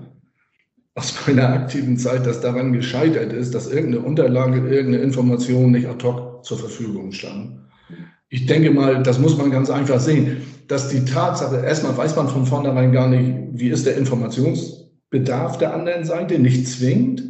aus 0.95 1.13
meiner 1.27 1.49
aktiven 1.49 1.97
Zeit, 1.97 2.25
das 2.25 2.41
daran 2.41 2.71
gescheitert 2.73 3.33
ist, 3.33 3.53
dass 3.53 3.69
irgendeine 3.69 4.05
Unterlage, 4.05 4.59
irgendeine 4.59 5.03
Information 5.03 5.71
nicht 5.71 5.87
ad 5.87 6.05
hoc 6.05 6.45
zur 6.45 6.57
Verfügung 6.57 7.11
stand. 7.11 7.59
Ich 8.29 8.45
denke 8.45 8.71
mal, 8.71 9.03
das 9.03 9.19
muss 9.19 9.37
man 9.37 9.51
ganz 9.51 9.69
einfach 9.69 9.99
sehen, 9.99 10.37
dass 10.67 10.89
die 10.89 11.05
Tatsache, 11.05 11.57
erstmal 11.57 11.95
weiß 11.95 12.15
man 12.15 12.27
von 12.27 12.45
vornherein 12.45 12.91
gar 12.91 13.07
nicht, 13.07 13.35
wie 13.51 13.69
ist 13.69 13.85
der 13.85 13.97
Informations 13.97 14.84
Bedarf 15.09 15.57
der 15.57 15.73
anderen 15.73 16.05
Seite, 16.05 16.39
nicht 16.39 16.67
zwingend. 16.67 17.23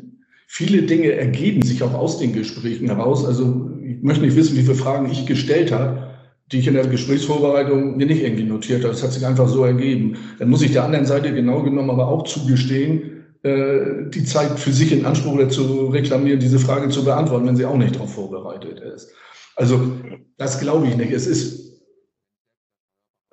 Viele 0.48 0.84
Dinge 0.84 1.12
ergeben 1.12 1.62
sich 1.62 1.84
auch 1.84 1.94
aus 1.94 2.20
den 2.20 2.34
Gesprächen 2.34 2.88
heraus. 2.88 3.26
Also 3.26 3.72
ich 3.84 4.02
möchte 4.02 4.24
nicht 4.24 4.36
wissen, 4.36 4.56
wie 4.56 4.62
viele 4.62 4.76
Fragen 4.76 5.10
ich 5.10 5.26
gestellt 5.26 5.72
habe, 5.72 6.14
die 6.52 6.60
ich 6.60 6.68
in 6.68 6.76
der 6.76 6.88
Gesprächsvorbereitung 6.88 7.98
mir 7.98 8.06
nicht 8.06 8.24
irgendwie 8.24 8.44
notiert 8.44 8.84
habe. 8.84 8.94
Das 8.94 9.04
hat 9.04 9.14
sich 9.14 9.26
einfach 9.26 9.48
so 9.48 9.66
ergeben. 9.66 10.18
Dann 10.40 10.50
muss 10.50 10.62
ich 10.62 10.72
der 10.72 10.84
anderen 10.84 11.06
Seite 11.06 11.34
genau 11.34 11.64
genommen 11.64 11.90
aber 11.90 12.08
auch 12.08 12.24
zugestehen, 12.24 13.16
äh, 13.44 14.10
die 14.10 14.24
Zeit 14.24 14.60
für 14.60 14.72
sich 14.72 14.92
in 14.92 15.06
Anspruch 15.06 15.48
zu 15.50 15.88
reklamieren, 15.88 16.40
diese 16.40 16.60
Frage 16.60 16.90
zu 16.90 17.04
beantworten, 17.04 17.48
wenn 17.48 17.56
sie 17.56 17.66
auch 17.66 17.78
nicht 17.78 17.96
darauf 17.96 18.14
vorbereitet 18.14 18.80
ist. 18.80 19.12
Also 19.56 19.92
das 20.38 20.60
glaube 20.60 20.88
ich 20.88 20.98
nicht. 20.98 21.12
Es 21.12 21.28
ist, 21.28 21.82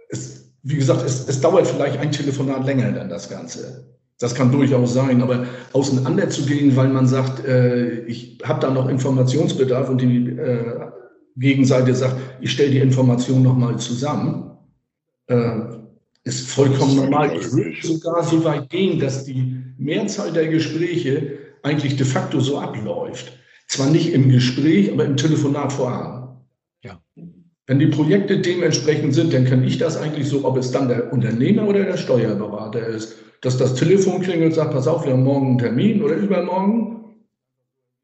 es, 0.09 0.55
wie 0.63 0.77
gesagt, 0.77 1.03
es, 1.05 1.29
es 1.29 1.41
dauert 1.41 1.67
vielleicht 1.67 1.99
ein 1.99 2.13
Telefonat 2.13 2.65
länger 2.65 2.93
dann 2.93 3.09
das 3.09 3.29
Ganze. 3.29 3.99
Das 4.23 4.37
kann 4.37 4.53
durchaus 4.53 4.95
sein, 4.95 5.21
aber 5.21 5.47
auseinander 5.73 6.31
zu 6.31 6.47
gehen, 6.47 6.77
weil 6.77 6.89
man 6.89 7.09
sagt, 7.09 7.45
äh, 7.45 8.05
ich 8.05 8.39
habe 8.45 8.61
da 8.61 8.71
noch 8.71 8.89
Informationsbedarf 8.89 9.91
und 9.91 10.01
die 10.01 10.29
äh, 10.29 10.81
Gegenseite 11.37 11.93
sagt, 11.93 12.17
ich 12.41 12.53
stelle 12.53 12.71
die 12.71 12.79
Information 12.79 13.43
nochmal 13.43 13.79
zusammen, 13.79 14.53
äh, 15.27 15.59
ist 16.23 16.49
vollkommen 16.49 16.95
normal. 16.95 17.33
Ich 17.37 17.53
würde 17.53 17.75
sogar 17.83 18.23
so 18.23 18.45
weit 18.45 18.71
gehen, 18.71 19.01
dass 19.01 19.25
die 19.25 19.57
Mehrzahl 19.77 20.33
der 20.33 20.47
Gespräche 20.47 21.39
eigentlich 21.65 21.97
de 21.97 22.07
facto 22.07 22.39
so 22.39 22.61
abläuft. 22.61 23.33
Zwar 23.67 23.91
nicht 23.91 24.13
im 24.13 24.29
Gespräch, 24.29 24.93
aber 24.93 25.05
im 25.05 25.17
Telefonat 25.17 25.73
vorab. 25.73 26.22
Wenn 27.73 27.79
die 27.79 27.87
Projekte 27.87 28.39
dementsprechend 28.39 29.15
sind, 29.15 29.33
dann 29.33 29.47
kann 29.47 29.65
ich 29.65 29.79
das 29.79 29.97
eigentlich 29.97 30.29
so, 30.29 30.45
ob 30.45 30.59
es 30.59 30.73
dann 30.73 30.89
der 30.89 31.11
Unternehmer 31.11 31.67
oder 31.67 31.85
der 31.85 31.97
Steuerberater 31.97 32.87
ist, 32.87 33.17
dass 33.41 33.57
das 33.57 33.73
Telefon 33.73 34.21
klingelt 34.21 34.49
und 34.49 34.55
sagt, 34.55 34.75
pass 34.75 34.87
auf, 34.87 35.07
wir 35.07 35.15
haben 35.15 35.25
morgen 35.25 35.47
einen 35.47 35.59
Termin 35.59 36.03
oder 36.03 36.17
übermorgen. 36.17 37.01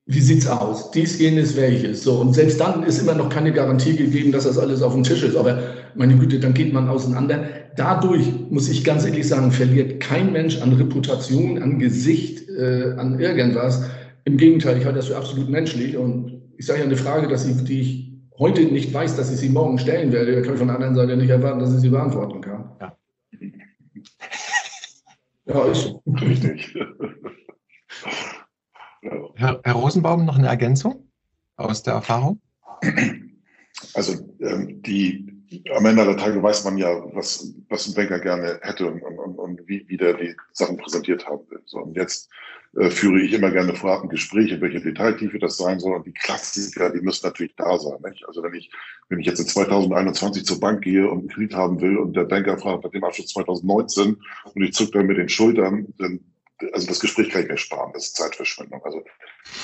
Wie 0.06 0.20
sieht's 0.20 0.46
aus? 0.46 0.90
Dies, 0.92 1.18
jenes, 1.18 1.54
welches. 1.54 2.02
So. 2.02 2.14
Und 2.14 2.32
selbst 2.32 2.58
dann 2.58 2.82
ist 2.82 2.98
immer 2.98 3.12
noch 3.12 3.28
keine 3.28 3.52
Garantie 3.52 3.94
gegeben, 3.94 4.32
dass 4.32 4.44
das 4.44 4.56
alles 4.56 4.80
auf 4.80 4.94
dem 4.94 5.02
Tisch 5.02 5.22
ist. 5.22 5.36
Aber 5.36 5.58
meine 5.94 6.16
Güte, 6.16 6.40
dann 6.40 6.54
geht 6.54 6.72
man 6.72 6.88
auseinander. 6.88 7.44
Dadurch, 7.76 8.24
muss 8.48 8.70
ich 8.70 8.84
ganz 8.84 9.04
ehrlich 9.04 9.28
sagen, 9.28 9.52
verliert 9.52 10.00
kein 10.00 10.32
Mensch 10.32 10.62
an 10.62 10.72
Reputation, 10.72 11.62
an 11.62 11.78
Gesicht, 11.78 12.48
äh, 12.48 12.94
an 12.96 13.20
irgendwas. 13.20 13.84
Im 14.24 14.38
Gegenteil, 14.38 14.78
ich 14.78 14.86
halte 14.86 14.96
das 14.96 15.08
für 15.08 15.16
absolut 15.18 15.50
menschlich. 15.50 15.98
Und 15.98 16.40
ich 16.56 16.64
sage 16.64 16.78
ja 16.78 16.86
eine 16.86 16.96
Frage, 16.96 17.28
dass 17.28 17.46
ich, 17.46 17.62
die 17.64 17.80
ich 17.82 18.07
heute 18.38 18.62
nicht 18.62 18.92
weiß, 18.92 19.16
dass 19.16 19.32
ich 19.32 19.38
sie 19.38 19.48
morgen 19.48 19.78
stellen 19.78 20.12
werde, 20.12 20.42
kann 20.42 20.54
ich 20.54 20.58
von 20.58 20.68
der 20.68 20.76
anderen 20.76 20.94
Seite 20.94 21.16
nicht 21.16 21.30
erwarten, 21.30 21.60
dass 21.60 21.74
ich 21.74 21.80
sie 21.80 21.88
beantworten 21.88 22.40
kann. 22.40 22.76
Ja, 22.80 22.96
ja 25.46 25.64
ist 25.66 25.82
so. 25.82 26.02
Richtig. 26.06 26.76
Herr, 29.34 29.60
Herr 29.62 29.74
Rosenbaum, 29.74 30.24
noch 30.24 30.38
eine 30.38 30.48
Ergänzung 30.48 31.08
aus 31.56 31.82
der 31.82 31.94
Erfahrung? 31.94 32.40
Also 33.94 34.14
ähm, 34.40 34.82
die 34.82 35.37
am 35.74 35.86
Ende 35.86 36.04
der 36.04 36.16
Tage 36.16 36.42
weiß 36.42 36.64
man 36.64 36.78
ja, 36.78 37.02
was, 37.14 37.54
was 37.68 37.86
ein 37.86 37.94
Banker 37.94 38.18
gerne 38.18 38.58
hätte 38.62 38.86
und, 38.86 39.02
und, 39.02 39.38
und 39.38 39.68
wie, 39.68 39.84
wie 39.88 39.96
der 39.96 40.14
die 40.14 40.34
Sachen 40.52 40.76
präsentiert 40.76 41.26
haben 41.26 41.48
will. 41.50 41.62
So, 41.64 41.78
und 41.78 41.96
jetzt 41.96 42.28
äh, 42.76 42.90
führe 42.90 43.20
ich 43.20 43.32
immer 43.32 43.50
gerne 43.50 43.74
vorab 43.74 44.02
ein 44.02 44.08
Gespräch, 44.08 44.50
in 44.52 44.60
welcher 44.60 44.80
Detailtiefe 44.80 45.38
das 45.38 45.56
sein 45.56 45.80
soll. 45.80 45.96
Und 45.96 46.06
die 46.06 46.12
Klassiker, 46.12 46.90
die 46.90 47.00
müssen 47.00 47.26
natürlich 47.26 47.54
da 47.56 47.78
sein. 47.78 47.98
Nicht? 48.08 48.26
Also 48.26 48.42
wenn 48.42 48.54
ich, 48.54 48.70
wenn 49.08 49.20
ich 49.20 49.26
jetzt 49.26 49.40
in 49.40 49.46
2021 49.46 50.44
zur 50.44 50.60
Bank 50.60 50.82
gehe 50.82 51.08
und 51.08 51.20
einen 51.20 51.28
Kredit 51.28 51.54
haben 51.54 51.80
will 51.80 51.96
und 51.96 52.14
der 52.14 52.24
Banker 52.24 52.58
fragt 52.58 52.84
nach 52.84 52.90
dem 52.90 53.04
Abschluss 53.04 53.28
2019 53.28 54.16
und 54.54 54.62
ich 54.62 54.72
zucke 54.74 54.92
dann 54.92 55.06
mit 55.06 55.18
den 55.18 55.28
Schultern, 55.28 55.86
dann 55.98 56.20
also 56.72 56.88
das 56.88 56.98
Gespräch 56.98 57.30
kann 57.30 57.42
ich 57.42 57.48
mir 57.48 57.56
sparen, 57.56 57.92
das 57.94 58.06
ist 58.06 58.16
Zeitverschwendung. 58.16 58.82
Also 58.84 59.04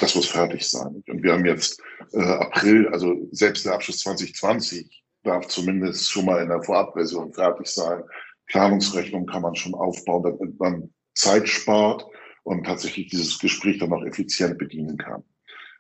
das 0.01 0.15
muss 0.15 0.29
fertig 0.29 0.69
sein. 0.69 1.03
Und 1.09 1.23
wir 1.25 1.33
haben 1.33 1.45
jetzt 1.45 1.83
äh, 2.13 2.23
April, 2.23 2.89
also 2.89 3.29
selbst 3.33 3.67
der 3.67 3.75
Abschluss 3.75 3.99
2020 3.99 5.04
darf 5.25 5.49
zumindest 5.49 6.11
schon 6.11 6.27
mal 6.27 6.43
in 6.43 6.49
der 6.49 6.63
Vorabversion 6.63 7.33
fertig 7.33 7.67
sein. 7.67 8.03
Planungsrechnung 8.47 9.27
kann 9.27 9.43
man 9.43 9.55
schon 9.55 9.75
aufbauen, 9.75 10.23
damit 10.23 10.59
man 10.61 10.91
Zeit 11.15 11.49
spart 11.49 12.07
und 12.43 12.65
tatsächlich 12.65 13.09
dieses 13.09 13.39
Gespräch 13.39 13.79
dann 13.79 13.93
auch 13.93 14.05
effizient 14.05 14.59
bedienen 14.59 14.97
kann. 14.97 15.25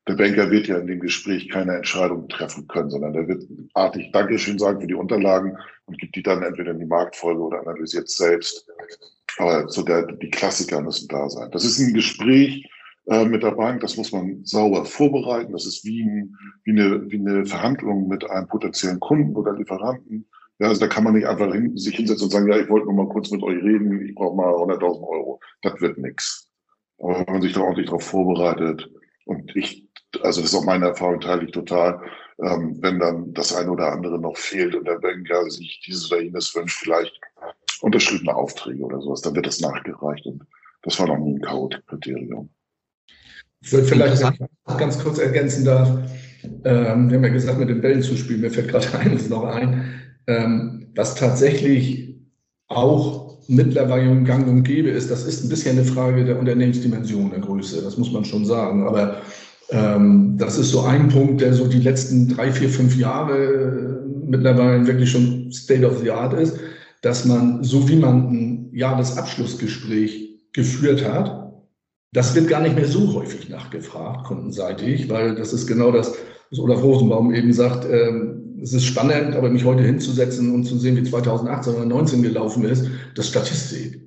Der 0.06 0.14
Banker 0.14 0.50
wird 0.50 0.66
ja 0.66 0.78
in 0.78 0.86
dem 0.86 1.00
Gespräch 1.00 1.48
keine 1.48 1.76
Entscheidung 1.76 2.28
treffen 2.28 2.66
können, 2.68 2.90
sondern 2.90 3.14
der 3.14 3.26
wird 3.26 3.44
artig 3.72 4.12
Dankeschön 4.12 4.58
sagen 4.58 4.80
für 4.80 4.86
die 4.86 4.94
Unterlagen 4.94 5.56
und 5.86 5.98
gibt 5.98 6.14
die 6.16 6.22
dann 6.22 6.42
entweder 6.42 6.72
in 6.72 6.80
die 6.80 6.86
Marktfolge 6.86 7.40
oder 7.40 7.60
analysiert 7.60 8.10
selbst. 8.10 8.68
Aber 9.38 9.68
so 9.68 9.82
der, 9.82 10.06
die 10.06 10.30
Klassiker 10.30 10.80
müssen 10.82 11.08
da 11.08 11.28
sein. 11.30 11.50
Das 11.52 11.64
ist 11.64 11.78
ein 11.78 11.94
Gespräch 11.94 12.68
äh, 13.06 13.24
mit 13.24 13.42
der 13.42 13.52
Bank, 13.52 13.80
das 13.80 13.96
muss 13.96 14.12
man 14.12 14.44
sauber 14.44 14.84
vorbereiten. 14.84 15.52
Das 15.52 15.66
ist 15.66 15.84
wie, 15.84 16.02
ein, 16.02 16.36
wie, 16.64 16.70
eine, 16.72 17.10
wie 17.10 17.18
eine 17.18 17.44
Verhandlung 17.44 18.08
mit 18.08 18.28
einem 18.28 18.48
potenziellen 18.48 19.00
Kunden 19.00 19.36
oder 19.36 19.52
Lieferanten. 19.54 20.26
Ja, 20.58 20.68
also 20.68 20.80
da 20.80 20.86
kann 20.86 21.04
man 21.04 21.14
nicht 21.14 21.26
einfach 21.26 21.52
hin, 21.52 21.76
sich 21.76 21.96
hinsetzen 21.96 22.24
und 22.24 22.30
sagen, 22.30 22.48
ja, 22.48 22.58
ich 22.58 22.68
wollte 22.68 22.86
nur 22.86 22.94
mal 22.94 23.08
kurz 23.08 23.30
mit 23.30 23.42
euch 23.42 23.62
reden, 23.62 24.06
ich 24.06 24.14
brauche 24.14 24.36
mal 24.36 24.52
100.000 24.52 25.06
Euro. 25.06 25.40
Das 25.62 25.80
wird 25.80 25.98
nichts. 25.98 26.48
Aber 26.98 27.18
wenn 27.18 27.32
man 27.32 27.42
sich 27.42 27.52
da 27.52 27.60
ordentlich 27.60 27.86
darauf 27.86 28.04
vorbereitet 28.04 28.88
und 29.26 29.54
ich, 29.56 29.88
also 30.22 30.40
das 30.40 30.52
ist 30.52 30.56
auch 30.56 30.64
meine 30.64 30.86
Erfahrung, 30.86 31.20
teile 31.20 31.44
ich 31.44 31.50
total, 31.50 32.00
ähm, 32.40 32.78
wenn 32.80 33.00
dann 33.00 33.34
das 33.34 33.54
eine 33.54 33.70
oder 33.70 33.92
andere 33.92 34.18
noch 34.18 34.36
fehlt 34.36 34.74
und 34.74 34.86
der 34.86 34.98
Banker 34.98 35.50
sich 35.50 35.82
dieses 35.86 36.10
oder 36.10 36.22
jenes 36.22 36.54
wünscht, 36.54 36.78
vielleicht 36.78 37.20
unterschriebene 37.80 38.34
Aufträge 38.34 38.82
oder 38.82 39.00
sowas, 39.00 39.20
dann 39.22 39.34
wird 39.34 39.46
das 39.46 39.60
nachgereicht 39.60 40.24
und 40.26 40.44
das 40.82 40.98
war 41.00 41.08
noch 41.08 41.18
nie 41.18 41.34
ein 41.34 41.42
K.O.-Kriterium. 41.42 42.48
Ich 43.64 43.72
würde 43.72 43.86
vielleicht 43.86 44.22
ganz 44.78 44.98
kurz 44.98 45.18
ergänzen 45.18 45.64
darf, 45.64 45.88
ähm, 46.64 47.08
wir 47.10 47.16
haben 47.16 47.24
ja 47.24 47.28
gesagt, 47.30 47.58
mit 47.58 47.70
den 47.70 47.80
Bällen 47.80 48.02
zu 48.02 48.16
spielen, 48.16 48.42
mir 48.42 48.50
fällt 48.50 48.68
gerade 48.68 48.86
eines 48.98 49.30
noch 49.30 49.44
ein, 49.44 49.84
ähm, 50.26 50.86
was 50.94 51.14
tatsächlich 51.14 52.16
auch 52.68 53.38
mittlerweile 53.48 54.22
gang 54.22 54.46
und 54.48 54.64
gäbe 54.64 54.90
ist, 54.90 55.10
das 55.10 55.24
ist 55.24 55.44
ein 55.44 55.48
bisschen 55.48 55.78
eine 55.78 55.86
Frage 55.86 56.24
der 56.24 56.38
Unternehmensdimension, 56.38 57.30
der 57.30 57.40
Größe, 57.40 57.82
das 57.82 57.98
muss 57.98 58.12
man 58.12 58.24
schon 58.24 58.44
sagen. 58.44 58.86
Aber 58.86 59.16
ähm, 59.70 60.36
das 60.38 60.58
ist 60.58 60.70
so 60.70 60.82
ein 60.82 61.08
Punkt, 61.08 61.40
der 61.40 61.52
so 61.52 61.66
die 61.66 61.80
letzten 61.80 62.28
drei, 62.28 62.52
vier, 62.52 62.68
fünf 62.68 62.96
Jahre 62.96 64.02
mittlerweile 64.26 64.86
wirklich 64.86 65.10
schon 65.10 65.52
State 65.52 65.86
of 65.86 66.00
the 66.00 66.10
Art 66.10 66.34
ist, 66.34 66.58
dass 67.02 67.24
man, 67.24 67.62
so 67.62 67.88
wie 67.88 67.96
man 67.96 68.28
ein 68.30 68.70
Jahresabschlussgespräch 68.72 70.40
geführt 70.52 71.06
hat, 71.06 71.43
das 72.14 72.34
wird 72.36 72.48
gar 72.48 72.62
nicht 72.62 72.76
mehr 72.76 72.86
so 72.86 73.12
häufig 73.14 73.48
nachgefragt, 73.48 74.24
kundenseitig, 74.24 75.10
weil 75.10 75.34
das 75.34 75.52
ist 75.52 75.66
genau 75.66 75.90
das, 75.90 76.14
was 76.50 76.60
Olaf 76.60 76.82
Rosenbaum 76.82 77.34
eben 77.34 77.52
sagt, 77.52 77.86
ähm, 77.90 78.60
es 78.62 78.72
ist 78.72 78.84
spannend, 78.84 79.34
aber 79.34 79.50
mich 79.50 79.64
heute 79.64 79.82
hinzusetzen 79.82 80.54
und 80.54 80.64
zu 80.64 80.78
sehen, 80.78 80.96
wie 80.96 81.02
2018 81.02 81.72
oder 81.72 81.82
2019 81.82 82.22
gelaufen 82.22 82.64
ist, 82.64 82.86
das 83.16 83.28
Statistik. 83.28 84.00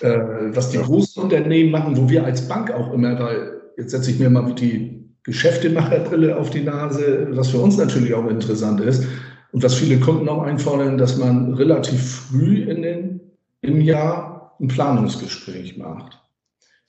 Äh, 0.00 0.18
was 0.50 0.70
die 0.70 0.78
großen 0.78 1.22
Unternehmen 1.22 1.70
machen, 1.70 1.96
wo 1.96 2.08
wir 2.08 2.24
als 2.24 2.48
Bank 2.48 2.72
auch 2.72 2.92
immer, 2.92 3.16
weil 3.18 3.62
jetzt 3.76 3.92
setze 3.92 4.10
ich 4.10 4.18
mir 4.18 4.28
mal 4.28 4.52
die 4.52 5.08
Geschäftemacherbrille 5.22 6.36
auf 6.36 6.50
die 6.50 6.64
Nase, 6.64 7.28
was 7.30 7.50
für 7.50 7.58
uns 7.58 7.76
natürlich 7.76 8.12
auch 8.12 8.28
interessant 8.28 8.80
ist 8.80 9.06
und 9.52 9.62
was 9.62 9.74
viele 9.74 10.00
Kunden 10.00 10.28
auch 10.28 10.42
einfordern, 10.42 10.98
dass 10.98 11.16
man 11.16 11.54
relativ 11.54 12.26
früh 12.28 12.64
in 12.64 12.82
den, 12.82 13.20
im 13.62 13.80
Jahr 13.80 14.56
ein 14.60 14.66
Planungsgespräch 14.66 15.78
macht. 15.78 16.23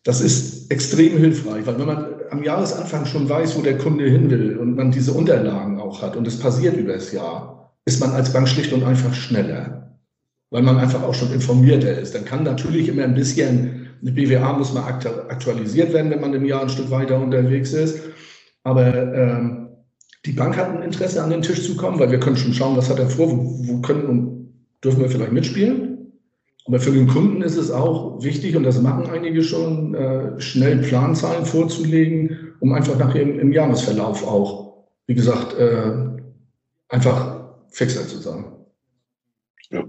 Das 0.06 0.22
ist 0.22 0.72
extrem 0.72 1.18
hilfreich, 1.18 1.66
weil 1.66 1.80
wenn 1.80 1.88
man 1.88 2.06
am 2.30 2.44
Jahresanfang 2.44 3.06
schon 3.06 3.28
weiß, 3.28 3.58
wo 3.58 3.62
der 3.62 3.80
Kunde 3.80 4.08
hin 4.08 4.30
will 4.30 4.56
und 4.56 4.76
man 4.76 4.92
diese 4.92 5.12
Unterlagen 5.12 5.80
auch 5.80 6.04
hat 6.04 6.16
und 6.16 6.28
es 6.28 6.40
passiert 6.40 6.78
über 6.78 6.94
das 6.94 7.12
Jahr, 7.12 7.74
ist 7.86 8.00
man 8.00 8.12
als 8.12 8.32
Bank 8.32 8.48
schlicht 8.48 8.72
und 8.72 8.84
einfach 8.84 9.16
schneller, 9.16 9.98
weil 10.52 10.62
man 10.62 10.78
einfach 10.78 11.02
auch 11.02 11.16
schon 11.16 11.34
informierter 11.34 11.98
ist. 11.98 12.14
Dann 12.14 12.24
kann 12.24 12.44
natürlich 12.44 12.88
immer 12.88 13.04
ein 13.04 13.16
bisschen, 13.16 13.88
eine 14.00 14.12
BWA 14.12 14.54
muss 14.54 14.74
mal 14.74 14.86
aktualisiert 14.86 15.92
werden, 15.92 16.12
wenn 16.12 16.22
man 16.22 16.36
im 16.36 16.46
Jahr 16.46 16.62
ein 16.62 16.70
Stück 16.70 16.92
weiter 16.92 17.20
unterwegs 17.20 17.74
ist. 17.74 18.00
Aber 18.64 18.94
ähm, 19.14 19.70
die 20.24 20.34
Bank 20.34 20.56
hat 20.56 20.70
ein 20.70 20.84
Interesse, 20.84 21.24
an 21.24 21.32
den 21.32 21.42
Tisch 21.42 21.66
zu 21.66 21.76
kommen, 21.76 21.98
weil 21.98 22.12
wir 22.12 22.20
können 22.20 22.38
schon 22.38 22.54
schauen, 22.54 22.78
was 22.78 22.92
hat 22.92 23.00
er 23.00 23.10
vor, 23.10 23.32
wo, 23.32 23.68
wo 23.68 23.82
können 23.82 24.06
und 24.06 24.54
dürfen 24.84 25.02
wir 25.02 25.10
vielleicht 25.10 25.32
mitspielen. 25.32 25.95
Aber 26.68 26.80
für 26.80 26.92
den 26.92 27.08
Kunden 27.08 27.44
ist 27.44 27.58
es 27.58 27.70
auch 27.70 28.24
wichtig, 28.24 28.56
und 28.56 28.64
das 28.64 28.82
machen 28.82 29.08
einige 29.08 29.44
schon, 29.44 29.94
äh, 29.94 30.40
schnell 30.42 30.80
Planzahlen 30.80 31.46
vorzulegen, 31.46 32.56
um 32.60 32.74
einfach 32.74 32.98
nachher 32.98 33.22
im, 33.22 33.40
im 33.40 33.52
Jahresverlauf 33.52 34.26
auch, 34.26 34.88
wie 35.06 35.14
gesagt, 35.14 35.54
äh, 35.60 35.94
einfach 36.90 37.52
fixer 37.70 38.08
zu 38.08 38.18
sein. 38.18 38.46
Ja. 39.70 39.84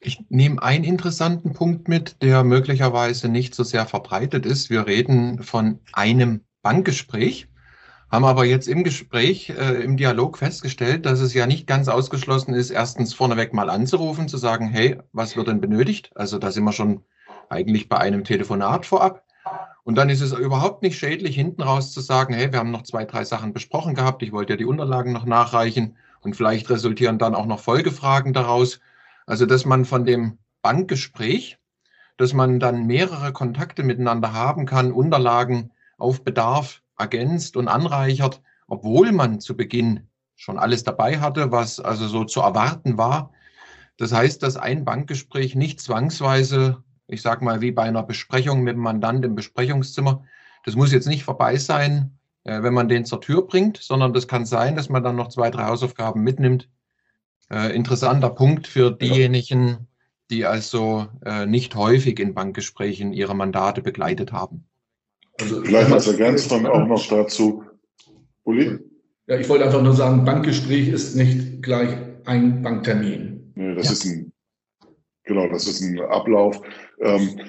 Ich 0.00 0.24
nehme 0.28 0.60
einen 0.60 0.82
interessanten 0.82 1.52
Punkt 1.52 1.86
mit, 1.86 2.20
der 2.22 2.42
möglicherweise 2.42 3.28
nicht 3.28 3.54
so 3.54 3.62
sehr 3.62 3.86
verbreitet 3.86 4.44
ist. 4.44 4.70
Wir 4.70 4.88
reden 4.88 5.44
von 5.44 5.78
einem 5.92 6.40
Bankgespräch 6.62 7.46
haben 8.12 8.26
aber 8.26 8.44
jetzt 8.44 8.68
im 8.68 8.84
Gespräch, 8.84 9.48
äh, 9.48 9.82
im 9.82 9.96
Dialog 9.96 10.36
festgestellt, 10.36 11.06
dass 11.06 11.20
es 11.20 11.32
ja 11.32 11.46
nicht 11.46 11.66
ganz 11.66 11.88
ausgeschlossen 11.88 12.52
ist, 12.52 12.68
erstens 12.70 13.14
vorneweg 13.14 13.54
mal 13.54 13.70
anzurufen, 13.70 14.28
zu 14.28 14.36
sagen, 14.36 14.68
hey, 14.68 14.98
was 15.12 15.34
wird 15.34 15.48
denn 15.48 15.62
benötigt? 15.62 16.10
Also 16.14 16.38
da 16.38 16.50
sind 16.50 16.64
wir 16.64 16.72
schon 16.72 17.02
eigentlich 17.48 17.88
bei 17.88 17.96
einem 17.96 18.22
Telefonat 18.22 18.84
vorab. 18.84 19.24
Und 19.84 19.96
dann 19.96 20.10
ist 20.10 20.20
es 20.20 20.32
überhaupt 20.32 20.82
nicht 20.82 20.98
schädlich, 20.98 21.34
hinten 21.34 21.62
raus 21.62 21.90
zu 21.92 22.00
sagen, 22.00 22.34
hey, 22.34 22.52
wir 22.52 22.58
haben 22.58 22.70
noch 22.70 22.82
zwei, 22.82 23.06
drei 23.06 23.24
Sachen 23.24 23.54
besprochen 23.54 23.94
gehabt, 23.94 24.22
ich 24.22 24.30
wollte 24.30 24.52
ja 24.52 24.56
die 24.58 24.66
Unterlagen 24.66 25.12
noch 25.12 25.24
nachreichen 25.24 25.96
und 26.20 26.36
vielleicht 26.36 26.68
resultieren 26.68 27.18
dann 27.18 27.34
auch 27.34 27.46
noch 27.46 27.60
Folgefragen 27.60 28.34
daraus. 28.34 28.78
Also, 29.26 29.46
dass 29.46 29.64
man 29.64 29.86
von 29.86 30.04
dem 30.04 30.38
Bankgespräch, 30.60 31.58
dass 32.18 32.34
man 32.34 32.60
dann 32.60 32.86
mehrere 32.86 33.32
Kontakte 33.32 33.82
miteinander 33.82 34.34
haben 34.34 34.66
kann, 34.66 34.92
Unterlagen 34.92 35.72
auf 35.96 36.22
Bedarf 36.22 36.81
ergänzt 37.02 37.56
und 37.56 37.68
anreichert, 37.68 38.40
obwohl 38.66 39.12
man 39.12 39.40
zu 39.40 39.56
Beginn 39.56 40.08
schon 40.36 40.58
alles 40.58 40.84
dabei 40.84 41.20
hatte, 41.20 41.52
was 41.52 41.78
also 41.78 42.08
so 42.08 42.24
zu 42.24 42.40
erwarten 42.40 42.96
war. 42.96 43.32
Das 43.96 44.12
heißt, 44.12 44.42
dass 44.42 44.56
ein 44.56 44.84
Bankgespräch 44.84 45.54
nicht 45.54 45.80
zwangsweise, 45.80 46.82
ich 47.06 47.22
sage 47.22 47.44
mal, 47.44 47.60
wie 47.60 47.72
bei 47.72 47.82
einer 47.82 48.02
Besprechung 48.02 48.62
mit 48.62 48.74
dem 48.74 48.82
Mandant 48.82 49.24
im 49.24 49.34
Besprechungszimmer, 49.34 50.24
das 50.64 50.76
muss 50.76 50.92
jetzt 50.92 51.08
nicht 51.08 51.24
vorbei 51.24 51.56
sein, 51.56 52.18
äh, 52.44 52.62
wenn 52.62 52.74
man 52.74 52.88
den 52.88 53.04
zur 53.04 53.20
Tür 53.20 53.46
bringt, 53.46 53.76
sondern 53.76 54.12
das 54.12 54.26
kann 54.26 54.46
sein, 54.46 54.76
dass 54.76 54.88
man 54.88 55.02
dann 55.02 55.16
noch 55.16 55.28
zwei, 55.28 55.50
drei 55.50 55.64
Hausaufgaben 55.64 56.22
mitnimmt. 56.22 56.68
Äh, 57.50 57.74
interessanter 57.74 58.30
Punkt 58.30 58.66
für 58.66 58.90
diejenigen, 58.90 59.88
die 60.30 60.46
also 60.46 61.08
äh, 61.24 61.46
nicht 61.46 61.74
häufig 61.74 62.18
in 62.18 62.34
Bankgesprächen 62.34 63.12
ihre 63.12 63.34
Mandate 63.34 63.82
begleitet 63.82 64.32
haben. 64.32 64.66
Also 65.42 65.64
Vielleicht 65.64 65.92
als 65.92 66.06
Ergänzung 66.06 66.66
auch 66.66 66.86
noch 66.86 67.06
dazu, 67.08 67.64
Uli? 68.44 68.78
Ja, 69.26 69.36
ich 69.38 69.48
wollte 69.48 69.64
einfach 69.64 69.82
nur 69.82 69.94
sagen, 69.94 70.24
Bankgespräch 70.24 70.88
ist 70.88 71.14
nicht 71.14 71.62
gleich 71.62 71.96
ein 72.24 72.62
Banktermin. 72.62 73.52
Nee, 73.54 73.74
das 73.74 73.86
ja. 73.86 73.92
ist 73.92 74.04
ein, 74.04 74.32
genau, 75.24 75.48
das 75.48 75.66
ist 75.66 75.80
ein 75.80 76.00
Ablauf. 76.00 76.60
Ähm. 77.00 77.40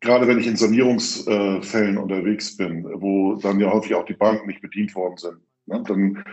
Gerade 0.00 0.26
wenn 0.26 0.38
ich 0.38 0.46
in 0.46 0.56
Sanierungsfällen 0.56 1.98
unterwegs 1.98 2.56
bin, 2.56 2.84
wo 3.00 3.36
dann 3.36 3.60
ja 3.60 3.72
häufig 3.72 3.94
auch 3.94 4.04
die 4.04 4.14
Banken 4.14 4.46
nicht 4.46 4.62
bedient 4.62 4.94
worden 4.94 5.16
sind, 5.16 5.40
ne, 5.66 5.82
dann 5.86 6.24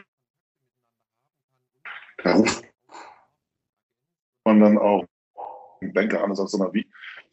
da 2.24 2.33
ruft 2.33 2.63
man 4.45 4.59
dann 4.59 4.77
auch 4.77 5.05
einen 5.81 5.93
Banker 5.93 6.24
an 6.24 6.31
und 6.31 6.36
sagt, 6.36 6.53
mal, 6.57 6.74
wie, 6.74 6.88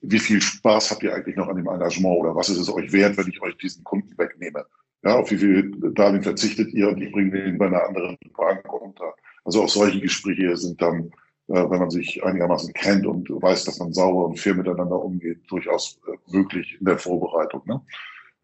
wie 0.07 0.19
viel 0.19 0.41
Spaß 0.41 0.91
habt 0.91 1.03
ihr 1.03 1.15
eigentlich 1.15 1.37
noch 1.37 1.49
an 1.49 1.57
dem 1.57 1.67
Engagement 1.67 2.21
oder 2.21 2.35
was 2.35 2.49
ist 2.49 2.59
es 2.59 2.73
euch 2.73 2.93
wert, 2.93 3.17
wenn 3.17 3.29
ich 3.29 3.41
euch 3.43 3.57
diesen 3.59 3.85
Kunden 3.85 4.17
wegnehme? 4.19 4.65
Ja, 5.03 5.17
auf 5.17 5.31
wie 5.31 5.39
viel 5.39 5.71
Darlehen 5.95 6.23
verzichtet 6.23 6.73
ihr 6.73 6.89
und 6.89 7.01
ich 7.01 7.13
bringe 7.13 7.31
den 7.31 7.59
bei 7.59 7.67
einer 7.67 7.87
anderen 7.87 8.17
Bank 8.37 8.73
unter? 8.73 9.15
Also 9.45 9.63
auch 9.63 9.69
solche 9.69 10.01
Gespräche 10.01 10.57
sind 10.57 10.81
dann, 10.81 11.11
äh, 11.49 11.71
wenn 11.71 11.79
man 11.79 11.91
sich 11.91 12.25
einigermaßen 12.25 12.73
kennt 12.73 13.07
und 13.07 13.29
weiß, 13.29 13.65
dass 13.65 13.79
man 13.79 13.93
sauber 13.93 14.27
und 14.27 14.41
fair 14.41 14.55
miteinander 14.55 15.03
umgeht, 15.03 15.43
durchaus 15.49 16.01
äh, 16.07 16.37
möglich 16.37 16.79
in 16.79 16.87
der 16.87 16.99
Vorbereitung. 16.99 17.63
Ne? 17.67 17.81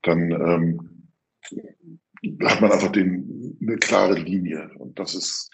Dann 0.02 0.30
ähm, 0.30 1.00
hat 2.44 2.60
man 2.60 2.72
einfach 2.72 2.92
den, 2.92 3.56
eine 3.62 3.76
klare 3.76 4.14
Linie 4.14 4.70
und 4.78 4.98
das 4.98 5.14
ist. 5.14 5.50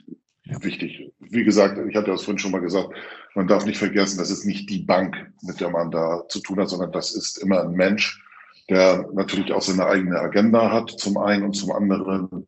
Wichtig. 0.47 1.13
Wie 1.19 1.45
gesagt, 1.45 1.79
ich 1.89 1.97
hatte 1.97 2.11
das 2.11 2.23
vorhin 2.23 2.39
schon 2.39 2.53
mal 2.53 2.61
gesagt, 2.61 2.91
man 3.35 3.47
darf 3.47 3.67
nicht 3.67 3.79
vergessen, 3.79 4.19
das 4.19 4.31
ist 4.31 4.45
nicht 4.45 4.71
die 4.71 4.83
Bank, 4.83 5.17
mit 5.43 5.61
der 5.61 5.71
man 5.71 5.91
da 5.91 6.23
zu 6.29 6.41
tun 6.41 6.61
hat, 6.61 6.69
sondern 6.69 6.93
das 6.93 7.15
ist 7.15 7.39
immer 7.39 7.63
ein 7.63 7.73
Mensch, 7.73 8.23
der 8.69 9.09
natürlich 9.13 9.53
auch 9.53 9.63
seine 9.63 9.87
eigene 9.87 10.19
Agenda 10.19 10.71
hat, 10.73 10.91
zum 10.91 11.19
einen 11.19 11.45
und 11.45 11.55
zum 11.55 11.73
anderen 11.73 12.47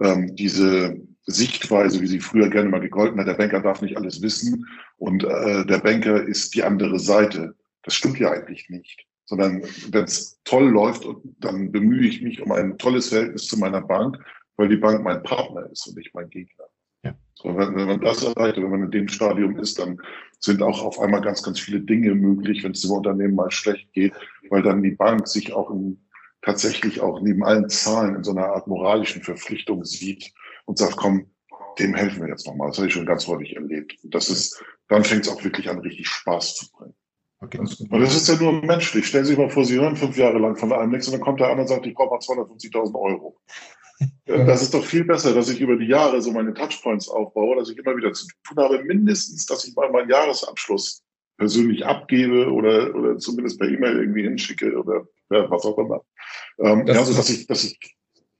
ähm, 0.00 0.34
diese 0.34 0.96
Sichtweise, 1.26 2.00
wie 2.00 2.06
sie 2.06 2.20
früher 2.20 2.50
gerne 2.50 2.68
mal 2.68 2.80
gegolten 2.80 3.18
hat, 3.18 3.26
der 3.26 3.34
Banker 3.34 3.60
darf 3.60 3.80
nicht 3.80 3.96
alles 3.96 4.20
wissen 4.20 4.66
und 4.98 5.24
äh, 5.24 5.64
der 5.64 5.78
Banker 5.78 6.22
ist 6.22 6.54
die 6.54 6.62
andere 6.62 6.98
Seite. 6.98 7.54
Das 7.82 7.94
stimmt 7.94 8.18
ja 8.18 8.30
eigentlich 8.30 8.68
nicht. 8.68 9.06
Sondern 9.26 9.62
wenn 9.90 10.04
es 10.04 10.38
toll 10.44 10.68
läuft, 10.68 11.06
dann 11.40 11.72
bemühe 11.72 12.06
ich 12.06 12.20
mich 12.20 12.42
um 12.42 12.52
ein 12.52 12.76
tolles 12.76 13.08
Verhältnis 13.08 13.46
zu 13.46 13.58
meiner 13.58 13.80
Bank, 13.80 14.18
weil 14.56 14.68
die 14.68 14.76
Bank 14.76 15.02
mein 15.02 15.22
Partner 15.22 15.68
ist 15.70 15.86
und 15.86 15.96
nicht 15.96 16.14
mein 16.14 16.28
Gegner. 16.28 16.64
Ja. 17.04 17.14
So, 17.34 17.56
wenn, 17.56 17.76
wenn 17.76 17.86
man 17.86 18.00
das 18.00 18.22
erreicht, 18.22 18.56
wenn 18.56 18.70
man 18.70 18.84
in 18.84 18.90
dem 18.90 19.08
Stadium 19.08 19.58
ist, 19.58 19.78
dann 19.78 20.00
sind 20.38 20.62
auch 20.62 20.82
auf 20.82 20.98
einmal 21.00 21.20
ganz, 21.20 21.42
ganz 21.42 21.60
viele 21.60 21.80
Dinge 21.80 22.14
möglich, 22.14 22.64
wenn 22.64 22.72
es 22.72 22.82
dem 22.82 22.90
Unternehmen 22.90 23.34
mal 23.34 23.50
schlecht 23.50 23.92
geht, 23.92 24.12
weil 24.50 24.62
dann 24.62 24.82
die 24.82 24.92
Bank 24.92 25.26
sich 25.28 25.52
auch 25.52 25.70
in, 25.70 26.00
tatsächlich 26.42 27.00
auch 27.00 27.20
neben 27.20 27.44
allen 27.44 27.68
Zahlen 27.68 28.16
in 28.16 28.24
so 28.24 28.32
einer 28.32 28.46
Art 28.46 28.66
moralischen 28.66 29.22
Verpflichtung 29.22 29.84
sieht 29.84 30.32
und 30.66 30.78
sagt, 30.78 30.96
komm, 30.96 31.26
dem 31.78 31.94
helfen 31.94 32.22
wir 32.22 32.28
jetzt 32.28 32.46
nochmal. 32.46 32.68
Das 32.68 32.78
habe 32.78 32.88
ich 32.88 32.94
schon 32.94 33.06
ganz 33.06 33.26
häufig 33.26 33.56
erlebt. 33.56 33.96
Und 34.02 34.14
das 34.14 34.28
ist, 34.28 34.62
dann 34.88 35.04
fängt 35.04 35.26
es 35.26 35.32
auch 35.32 35.42
wirklich 35.42 35.68
an, 35.68 35.78
richtig 35.78 36.08
Spaß 36.08 36.56
zu 36.56 36.70
bringen. 36.72 36.94
Okay. 37.40 37.58
Und 37.58 38.00
das 38.00 38.16
ist 38.16 38.28
ja 38.28 38.36
nur 38.36 38.52
menschlich. 38.64 39.06
Stellen 39.06 39.24
Sie 39.24 39.30
sich 39.30 39.38
mal 39.38 39.50
vor, 39.50 39.64
Sie 39.64 39.78
hören 39.78 39.96
fünf 39.96 40.16
Jahre 40.16 40.38
lang 40.38 40.56
von 40.56 40.72
einem 40.72 40.92
nichts 40.92 41.08
und 41.08 41.12
dann 41.12 41.20
kommt 41.20 41.40
der 41.40 41.48
andere 41.48 41.62
und 41.62 41.68
sagt, 41.68 41.86
ich 41.86 41.94
brauche 41.94 42.10
mal 42.10 42.18
250.000 42.18 42.94
Euro. 42.94 43.36
Das 44.26 44.62
ist 44.62 44.74
doch 44.74 44.84
viel 44.84 45.04
besser, 45.04 45.34
dass 45.34 45.48
ich 45.48 45.60
über 45.60 45.76
die 45.76 45.86
Jahre 45.86 46.20
so 46.20 46.32
meine 46.32 46.54
Touchpoints 46.54 47.08
aufbaue, 47.08 47.56
dass 47.56 47.70
ich 47.70 47.78
immer 47.78 47.96
wieder 47.96 48.12
zu 48.12 48.26
tun 48.42 48.62
habe, 48.62 48.82
mindestens, 48.82 49.46
dass 49.46 49.66
ich 49.66 49.74
mal 49.76 49.90
meinen 49.90 50.10
Jahresabschluss 50.10 51.02
persönlich 51.36 51.84
abgebe 51.84 52.50
oder, 52.50 52.94
oder 52.94 53.18
zumindest 53.18 53.58
per 53.58 53.68
E-Mail 53.68 53.98
irgendwie 53.98 54.22
hinschicke 54.22 54.76
oder 54.76 55.06
ja, 55.30 55.50
was 55.50 55.64
auch 55.64 55.78
immer. 55.78 56.02
Ähm, 56.58 56.86
das 56.86 56.98
also, 56.98 57.14
dass 57.14 57.30
ich, 57.30 57.46
dass 57.46 57.64
ich, 57.64 57.78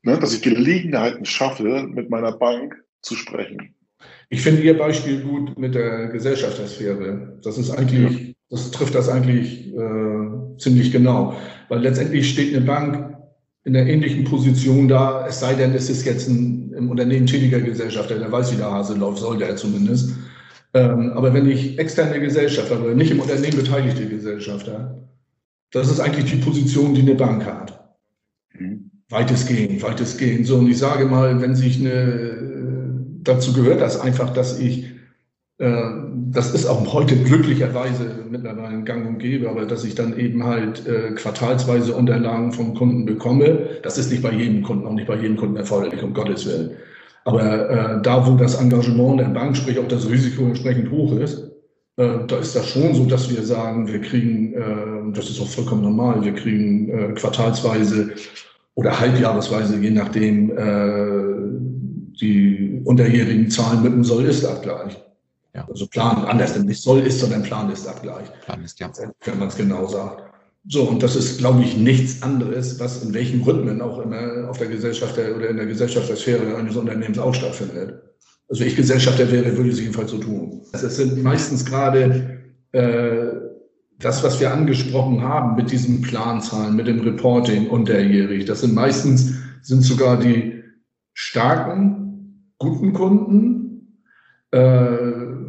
ne, 0.03 0.19
dass 0.19 0.35
ich 0.35 0.43
Gelegenheiten 0.43 1.25
schaffe, 1.25 1.87
mit 1.89 2.11
meiner 2.11 2.33
Bank 2.33 2.77
zu 3.03 3.15
sprechen. 3.15 3.75
Ich 4.29 4.43
finde 4.43 4.63
Ihr 4.63 4.79
Beispiel 4.79 5.21
gut 5.21 5.59
mit 5.59 5.75
der 5.75 6.09
Gesellschaftssphäre. 6.09 7.39
Das 7.43 7.59
ist 7.59 7.71
eigentlich, 7.71 8.37
das 8.51 8.71
trifft 8.71 8.95
das 8.95 9.09
eigentlich 9.09 9.73
äh, 9.75 10.57
ziemlich 10.59 10.93
genau. 10.93 11.37
Weil 11.69 11.81
letztendlich 11.81 12.31
steht 12.31 12.55
eine 12.55 12.65
Bank 12.65 13.14
in 13.65 13.77
einer 13.77 13.89
ähnlichen 13.89 14.25
Position 14.25 14.89
da, 14.89 15.27
es 15.27 15.41
sei 15.41 15.55
denn, 15.55 15.75
es 15.75 15.89
ist 15.89 16.05
jetzt 16.05 16.29
ein 16.29 16.73
im 16.75 16.91
Unternehmen 16.91 17.27
tätiger 17.27 17.61
Gesellschafter, 17.61 18.19
der 18.19 18.31
weiß, 18.31 18.53
wie 18.53 18.57
der 18.57 18.71
Hase 18.71 18.95
läuft, 18.95 19.19
sollte 19.19 19.45
er 19.45 19.57
zumindest. 19.57 20.11
Ähm, 20.75 21.13
aber 21.13 21.33
wenn 21.33 21.49
ich 21.49 21.79
externe 21.79 22.21
Gesellschafter 22.21 22.83
oder 22.83 22.95
nicht 22.95 23.11
im 23.11 23.21
Unternehmen 23.21 23.57
beteiligte 23.57 24.07
Gesellschafter, 24.07 25.09
das 25.71 25.91
ist 25.91 26.01
eigentlich 26.01 26.31
die 26.31 26.45
Position, 26.45 26.95
die 26.95 27.03
eine 27.03 27.15
Bank 27.15 27.47
hat. 27.47 27.95
Mhm. 28.59 28.91
Weitestgehend, 29.09 29.83
weitestgehend. 29.83 30.47
So, 30.47 30.57
und 30.57 30.69
ich 30.69 30.79
sage 30.79 31.07
mal, 31.07 31.41
wenn 31.41 31.55
sich 31.55 31.79
eine, 31.79 33.05
dazu 33.23 33.53
gehört 33.53 33.81
das 33.81 34.01
einfach, 34.01 34.33
dass 34.33 34.59
ich 34.59 34.94
das 35.57 36.53
ist 36.53 36.67
auch 36.67 36.93
heute 36.93 37.17
glücklicherweise 37.17 38.25
mittlerweile 38.29 38.83
Gang 38.83 39.07
und 39.07 39.19
Gäbe, 39.19 39.49
aber 39.49 39.67
dass 39.67 39.85
ich 39.85 39.95
dann 39.95 40.19
eben 40.19 40.43
halt 40.43 40.85
äh, 40.87 41.13
quartalsweise 41.13 41.95
Unterlagen 41.95 42.51
vom 42.51 42.75
Kunden 42.75 43.07
bekomme, 43.07 43.79
das 43.83 43.97
ist 43.97 44.11
nicht 44.11 44.23
bei 44.23 44.33
jedem 44.33 44.65
Kunden, 44.65 44.85
auch 44.85 44.95
nicht 44.95 45.07
bei 45.07 45.15
jedem 45.15 45.37
Kunden 45.37 45.57
erforderlich, 45.57 46.03
um 46.03 46.13
Gottes 46.13 46.45
Willen. 46.47 46.73
Aber 47.25 47.71
äh, 47.71 48.03
da, 48.03 48.27
wo 48.27 48.35
das 48.35 48.61
Engagement 48.61 49.21
der 49.21 49.27
Bank, 49.27 49.57
sprich 49.57 49.79
auch 49.79 49.87
das 49.87 50.09
Risiko 50.09 50.45
entsprechend 50.45 50.91
hoch 50.91 51.17
ist, 51.19 51.51
äh, 51.97 52.27
da 52.27 52.37
ist 52.39 52.57
das 52.57 52.69
schon 52.69 52.93
so, 52.93 53.05
dass 53.05 53.31
wir 53.31 53.43
sagen, 53.45 53.87
wir 53.87 54.01
kriegen, 54.01 54.55
äh, 54.55 55.13
das 55.15 55.31
ist 55.31 55.41
auch 55.41 55.49
vollkommen 55.49 55.83
normal, 55.83 56.25
wir 56.25 56.35
kriegen 56.35 56.89
äh, 56.89 57.13
quartalsweise 57.15 58.11
oder 58.75 58.99
halbjahresweise, 58.99 59.79
je 59.79 59.91
nachdem, 59.91 60.51
äh, 60.51 61.25
die 62.21 62.83
unterjährigen 62.85 63.51
Zahlen 63.51 63.83
mit 63.83 63.93
dem 63.93 64.05
Soll-Ist-Abgleich. 64.05 65.04
Ja. 65.55 65.67
Also 65.69 65.87
Plan, 65.87 66.25
anders, 66.25 66.59
nicht 66.59 66.83
soll 66.83 67.01
ist, 67.01 67.21
sondern 67.21 67.43
Plan 67.43 67.71
ist 67.71 67.87
Abgleich. 67.87 68.27
Plan 68.45 68.63
ist, 68.65 68.81
ja. 68.81 68.91
Wenn 69.25 69.39
man 69.39 69.49
es 69.49 69.57
genau 69.57 69.87
sagt. 69.87 70.25
So, 70.67 70.83
und 70.85 71.03
das 71.03 71.15
ist, 71.15 71.39
glaube 71.39 71.63
ich, 71.63 71.77
nichts 71.77 72.23
anderes, 72.23 72.81
was 72.81 73.03
in 73.03 73.13
welchen 73.13 73.43
Rhythmen 73.43 73.83
auch 73.83 73.99
immer 74.01 74.49
auf 74.49 74.59
der 74.59 74.69
Gesellschaft 74.69 75.19
oder 75.19 75.51
in 75.51 75.59
der 75.59 75.67
Gesellschaftssphäre 75.67 76.57
eines 76.57 76.75
Unternehmens 76.75 77.19
auch 77.19 77.35
stattfindet. 77.35 78.03
Also 78.49 78.65
ich 78.65 78.75
Gesellschafter 78.75 79.31
wäre, 79.31 79.57
würde 79.57 79.69
ich 79.69 79.75
es 79.75 79.81
jedenfalls 79.81 80.11
so 80.11 80.19
tun. 80.19 80.63
Also 80.73 80.87
es 80.87 80.97
sind 80.97 81.23
meistens 81.23 81.65
gerade 81.65 82.41
äh, 82.73 83.27
das, 83.99 84.25
was 84.25 84.41
wir 84.41 84.53
angesprochen 84.53 85.23
haben 85.23 85.57
mit 85.57 85.71
diesen 85.71 86.03
Planzahlen, 86.03 86.75
mit 86.75 86.87
dem 86.87 87.01
Reporting 87.01 87.69
unterjährig. 87.69 88.45
Das 88.47 88.61
sind 88.63 88.75
meistens, 88.75 89.35
sind 89.63 89.83
sogar 89.83 90.19
die 90.19 90.63
starken, 91.13 92.53
guten 92.59 92.93
Kunden, 92.93 93.64
äh, 94.55 94.57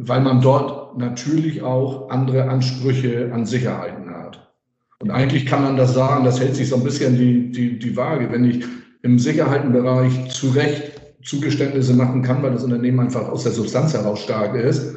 weil 0.00 0.20
man 0.20 0.40
dort 0.40 0.98
natürlich 0.98 1.62
auch 1.62 2.10
andere 2.10 2.48
Ansprüche 2.48 3.30
an 3.32 3.46
Sicherheiten 3.46 4.10
hat. 4.10 4.52
Und 4.98 5.12
eigentlich 5.12 5.46
kann 5.46 5.62
man 5.62 5.76
das 5.76 5.94
sagen, 5.94 6.24
das 6.24 6.40
hält 6.40 6.56
sich 6.56 6.70
so 6.70 6.76
ein 6.76 6.82
bisschen 6.82 7.16
die, 7.16 7.52
die, 7.52 7.78
die 7.78 7.96
Waage, 7.96 8.32
wenn 8.32 8.44
ich 8.44 8.64
im 9.02 9.20
Sicherheitenbereich 9.20 10.30
zu 10.30 10.48
Recht 10.48 11.00
Zugeständnisse 11.22 11.94
machen 11.94 12.22
kann, 12.22 12.42
weil 12.42 12.52
das 12.52 12.64
Unternehmen 12.64 12.98
einfach 12.98 13.28
aus 13.28 13.44
der 13.44 13.52
Substanz 13.52 13.94
heraus 13.94 14.22
stark 14.22 14.56
ist, 14.56 14.96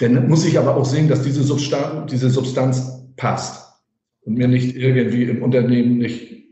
dann 0.00 0.28
muss 0.28 0.44
ich 0.44 0.58
aber 0.58 0.76
auch 0.76 0.84
sehen, 0.84 1.08
dass 1.08 1.22
diese 1.22 1.42
Substanz, 1.42 2.10
diese 2.10 2.28
Substanz 2.28 3.06
passt 3.16 3.64
und 4.22 4.36
mir 4.36 4.48
nicht 4.48 4.76
irgendwie 4.76 5.24
im 5.24 5.42
Unternehmen 5.42 5.96
nicht 5.96 6.44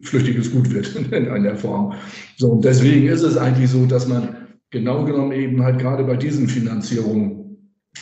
flüchtiges 0.00 0.50
Gut 0.50 0.72
wird 0.72 0.94
in 1.12 1.28
einer 1.28 1.56
Form. 1.56 1.92
So, 2.38 2.52
und 2.52 2.64
deswegen 2.64 3.08
ist 3.08 3.22
es 3.22 3.36
eigentlich 3.36 3.68
so, 3.68 3.84
dass 3.84 4.08
man 4.08 4.41
genau 4.72 5.04
genommen 5.04 5.32
eben 5.32 5.62
halt 5.62 5.78
gerade 5.78 6.02
bei 6.02 6.16
diesen 6.16 6.48
Finanzierungen 6.48 7.42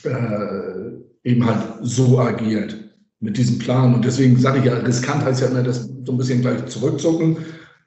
äh, 0.04 1.28
eben 1.28 1.44
halt 1.44 1.58
so 1.82 2.18
agiert 2.18 2.76
mit 3.18 3.36
diesem 3.36 3.58
Plan. 3.58 3.94
Und 3.94 4.04
deswegen 4.04 4.38
sage 4.38 4.60
ich 4.60 4.64
ja, 4.64 4.74
riskant 4.74 5.24
heißt 5.24 5.42
ja 5.42 5.48
immer, 5.48 5.62
das 5.62 5.90
so 6.04 6.12
ein 6.12 6.16
bisschen 6.16 6.40
gleich 6.40 6.64
zurückzucken. 6.66 7.36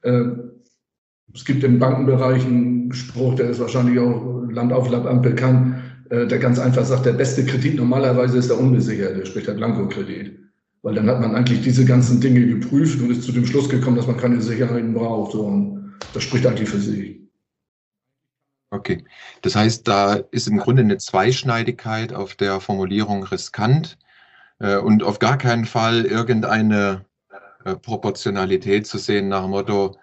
Äh, 0.03 0.23
es 1.33 1.45
gibt 1.45 1.63
im 1.63 1.79
Bankenbereich 1.79 2.45
einen 2.45 2.93
Spruch, 2.93 3.35
der 3.35 3.49
ist 3.49 3.59
wahrscheinlich 3.59 3.97
auch 3.97 4.43
Land 4.51 4.71
auf 4.71 4.89
Land 4.91 5.07
an 5.07 5.23
bekannt, 5.23 5.77
äh, 6.11 6.27
der 6.27 6.37
ganz 6.37 6.59
einfach 6.59 6.85
sagt, 6.85 7.07
der 7.07 7.13
beste 7.13 7.43
Kredit 7.43 7.77
normalerweise 7.77 8.37
ist 8.37 8.49
der 8.49 8.59
unbesicherte, 8.59 9.25
sprich 9.25 9.45
der 9.45 9.53
Blankokredit. 9.53 10.39
Weil 10.83 10.95
dann 10.95 11.07
hat 11.07 11.21
man 11.21 11.33
eigentlich 11.33 11.61
diese 11.61 11.85
ganzen 11.85 12.19
Dinge 12.19 12.45
geprüft 12.45 13.01
und 13.01 13.09
ist 13.09 13.23
zu 13.23 13.31
dem 13.31 13.45
Schluss 13.45 13.69
gekommen, 13.69 13.95
dass 13.95 14.05
man 14.05 14.17
keine 14.17 14.41
Sicherheiten 14.41 14.93
braucht. 14.93 15.33
Und 15.33 15.93
das 16.13 16.23
spricht 16.23 16.45
eigentlich 16.45 16.67
für 16.67 16.77
sich. 16.77 17.22
Okay, 18.73 19.05
das 19.43 19.55
heißt, 19.55 19.87
da 19.87 20.15
ist 20.31 20.47
im 20.47 20.57
Grunde 20.57 20.81
eine 20.81 20.97
Zweischneidigkeit 20.97 22.11
auf 22.11 22.33
der 22.33 22.59
Formulierung 22.59 23.23
riskant 23.23 23.99
äh, 24.57 24.77
und 24.77 25.03
auf 25.03 25.19
gar 25.19 25.37
keinen 25.37 25.65
Fall 25.65 26.05
irgendeine 26.05 27.05
äh, 27.65 27.75
Proportionalität 27.75 28.87
zu 28.87 28.97
sehen 28.97 29.27
nach 29.27 29.43
dem 29.43 29.51
Motto, 29.51 29.95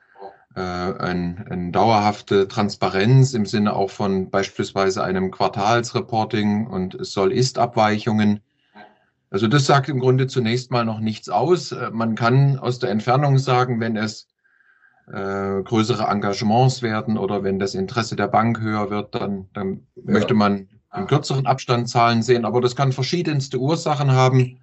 äh, 0.55 0.61
ein, 0.61 1.45
eine 1.51 1.73
dauerhafte 1.73 2.47
Transparenz 2.47 3.35
im 3.35 3.45
Sinne 3.45 3.75
auch 3.75 3.91
von 3.91 4.31
beispielsweise 4.31 5.03
einem 5.03 5.33
Quartalsreporting 5.33 6.69
und 6.69 6.95
es 6.95 7.13
soll 7.13 7.33
Ist-Abweichungen. 7.33 8.39
Also 9.31 9.49
das 9.49 9.67
sagt 9.67 9.89
im 9.89 9.99
Grunde 9.99 10.29
zunächst 10.29 10.71
mal 10.71 10.85
noch 10.85 11.01
nichts 11.01 11.29
aus. 11.29 11.73
Äh, 11.73 11.91
man 11.91 12.15
kann 12.15 12.57
aus 12.57 12.79
der 12.79 12.91
Entfernung 12.91 13.39
sagen, 13.39 13.81
wenn 13.81 13.97
es 13.97 14.29
äh, 15.13 15.63
größere 15.63 16.05
Engagements 16.05 16.83
werden 16.83 17.19
oder 17.19 17.43
wenn 17.43 17.59
das 17.59 17.75
Interesse 17.75 18.17
der 18.17 18.29
Bank 18.29 18.61
höher 18.61 18.91
wird, 18.91 19.15
dann, 19.15 19.49
dann 19.53 19.87
ja. 19.97 20.03
möchte 20.13 20.35
man 20.35 20.69
in 20.97 21.07
kürzeren 21.07 21.47
Abstand 21.47 21.89
Zahlen 21.89 22.23
sehen. 22.23 22.45
Aber 22.45 22.61
das 22.61 22.77
kann 22.77 22.93
verschiedenste 22.93 23.59
Ursachen 23.59 24.13
haben. 24.13 24.61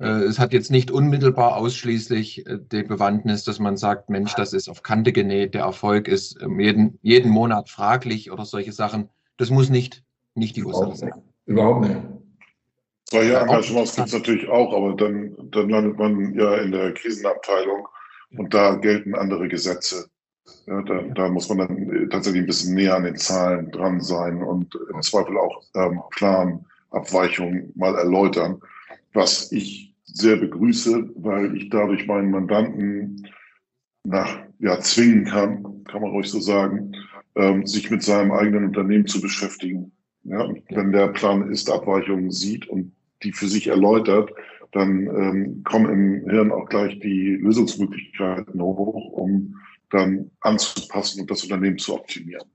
Äh, 0.00 0.06
es 0.06 0.38
hat 0.38 0.52
jetzt 0.52 0.70
nicht 0.70 0.90
unmittelbar 0.90 1.56
ausschließlich 1.56 2.46
äh, 2.46 2.58
die 2.60 2.82
Bewandtnis, 2.82 3.44
dass 3.44 3.58
man 3.58 3.76
sagt, 3.76 4.10
Mensch, 4.10 4.34
das 4.34 4.52
ist 4.52 4.68
auf 4.68 4.82
Kante 4.82 5.12
genäht, 5.12 5.54
der 5.54 5.62
Erfolg 5.62 6.08
ist 6.08 6.40
ähm, 6.42 6.58
jeden, 6.58 6.98
jeden 7.02 7.30
Monat 7.30 7.68
fraglich 7.68 8.32
oder 8.32 8.44
solche 8.44 8.72
Sachen. 8.72 9.08
Das 9.36 9.50
muss 9.50 9.70
nicht, 9.70 10.02
nicht 10.34 10.56
die 10.56 10.64
Ursache 10.64 10.96
sein. 10.96 11.12
Überhaupt 11.46 11.82
nicht. 11.82 12.00
Zwei 13.06 13.30
Engagements 13.30 13.94
gibt 13.94 14.08
es 14.08 14.14
natürlich 14.14 14.48
auch, 14.48 14.74
aber 14.74 14.94
dann, 14.96 15.36
dann 15.50 15.68
landet 15.68 15.98
man 15.98 16.34
ja 16.34 16.56
in 16.56 16.72
der 16.72 16.92
Krisenabteilung 16.94 17.86
und 18.36 18.54
da 18.54 18.74
gelten 18.76 19.14
andere 19.14 19.48
Gesetze. 19.48 20.08
Ja, 20.66 20.82
da, 20.82 21.02
da 21.14 21.28
muss 21.28 21.48
man 21.48 21.58
dann 21.58 22.08
tatsächlich 22.10 22.42
ein 22.42 22.46
bisschen 22.46 22.74
näher 22.74 22.96
an 22.96 23.04
den 23.04 23.16
Zahlen 23.16 23.70
dran 23.70 24.00
sein 24.00 24.42
und 24.42 24.78
im 24.92 25.02
Zweifel 25.02 25.38
auch 25.38 25.62
ähm, 25.74 26.00
Planabweichungen 26.10 27.72
mal 27.74 27.94
erläutern, 27.94 28.60
was 29.12 29.52
ich 29.52 29.94
sehr 30.04 30.36
begrüße, 30.36 31.10
weil 31.16 31.56
ich 31.56 31.70
dadurch 31.70 32.06
meinen 32.06 32.30
Mandanten 32.30 33.26
nach, 34.04 34.38
ja, 34.58 34.78
zwingen 34.80 35.24
kann, 35.24 35.84
kann 35.84 36.02
man 36.02 36.10
ruhig 36.10 36.28
so 36.28 36.40
sagen, 36.40 36.92
ähm, 37.36 37.66
sich 37.66 37.90
mit 37.90 38.02
seinem 38.02 38.32
eigenen 38.32 38.66
Unternehmen 38.66 39.06
zu 39.06 39.20
beschäftigen. 39.20 39.92
Ja, 40.24 40.48
wenn 40.70 40.92
der 40.92 41.08
Plan 41.08 41.50
ist, 41.50 41.70
Abweichungen 41.70 42.30
sieht 42.30 42.66
und 42.68 42.92
die 43.22 43.32
für 43.32 43.48
sich 43.48 43.66
erläutert, 43.66 44.30
dann 44.74 45.06
ähm, 45.06 45.64
kommen 45.64 45.92
im 45.92 46.30
Hirn 46.30 46.50
auch 46.50 46.68
gleich 46.68 46.98
die 46.98 47.36
Lösungsmöglichkeiten 47.40 48.60
hoch, 48.60 49.12
um 49.12 49.54
dann 49.90 50.30
anzupassen 50.40 51.20
und 51.20 51.30
das 51.30 51.44
Unternehmen 51.44 51.78
zu 51.78 51.94
optimieren. 51.94 52.48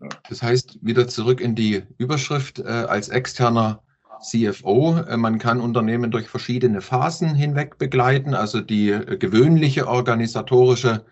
Ja. 0.00 0.08
Das 0.28 0.42
heißt, 0.42 0.78
wieder 0.82 1.08
zurück 1.08 1.40
in 1.40 1.54
die 1.54 1.82
Überschrift 1.98 2.58
äh, 2.58 2.62
als 2.64 3.10
externer 3.10 3.82
CFO. 4.22 4.96
Äh, 4.98 5.18
man 5.18 5.38
kann 5.38 5.60
Unternehmen 5.60 6.10
durch 6.10 6.28
verschiedene 6.28 6.80
Phasen 6.80 7.34
hinweg 7.34 7.76
begleiten, 7.76 8.32
also 8.34 8.62
die 8.62 8.90
äh, 8.90 9.18
gewöhnliche 9.18 9.88
organisatorische 9.88 11.04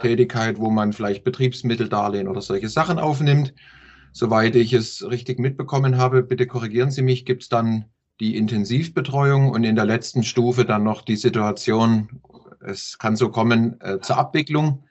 Tätigkeit, 0.00 0.58
wo 0.58 0.70
man 0.70 0.92
vielleicht 0.92 1.24
Betriebsmitteldarlehen 1.24 2.28
oder 2.28 2.40
solche 2.40 2.68
Sachen 2.68 3.00
aufnimmt. 3.00 3.52
Soweit 4.12 4.54
ich 4.54 4.72
es 4.72 5.08
richtig 5.10 5.40
mitbekommen 5.40 5.96
habe, 5.96 6.22
bitte 6.22 6.46
korrigieren 6.46 6.90
Sie 6.90 7.02
mich, 7.02 7.24
gibt 7.24 7.42
es 7.42 7.48
dann 7.48 7.86
die 8.22 8.36
Intensivbetreuung 8.36 9.50
und 9.50 9.64
in 9.64 9.74
der 9.74 9.84
letzten 9.84 10.22
Stufe 10.22 10.64
dann 10.64 10.84
noch 10.84 11.02
die 11.02 11.16
Situation, 11.16 12.08
es 12.60 12.96
kann 12.96 13.16
so 13.16 13.30
kommen, 13.30 13.80
äh, 13.80 13.98
zur 13.98 14.16
Abwicklung. 14.16 14.84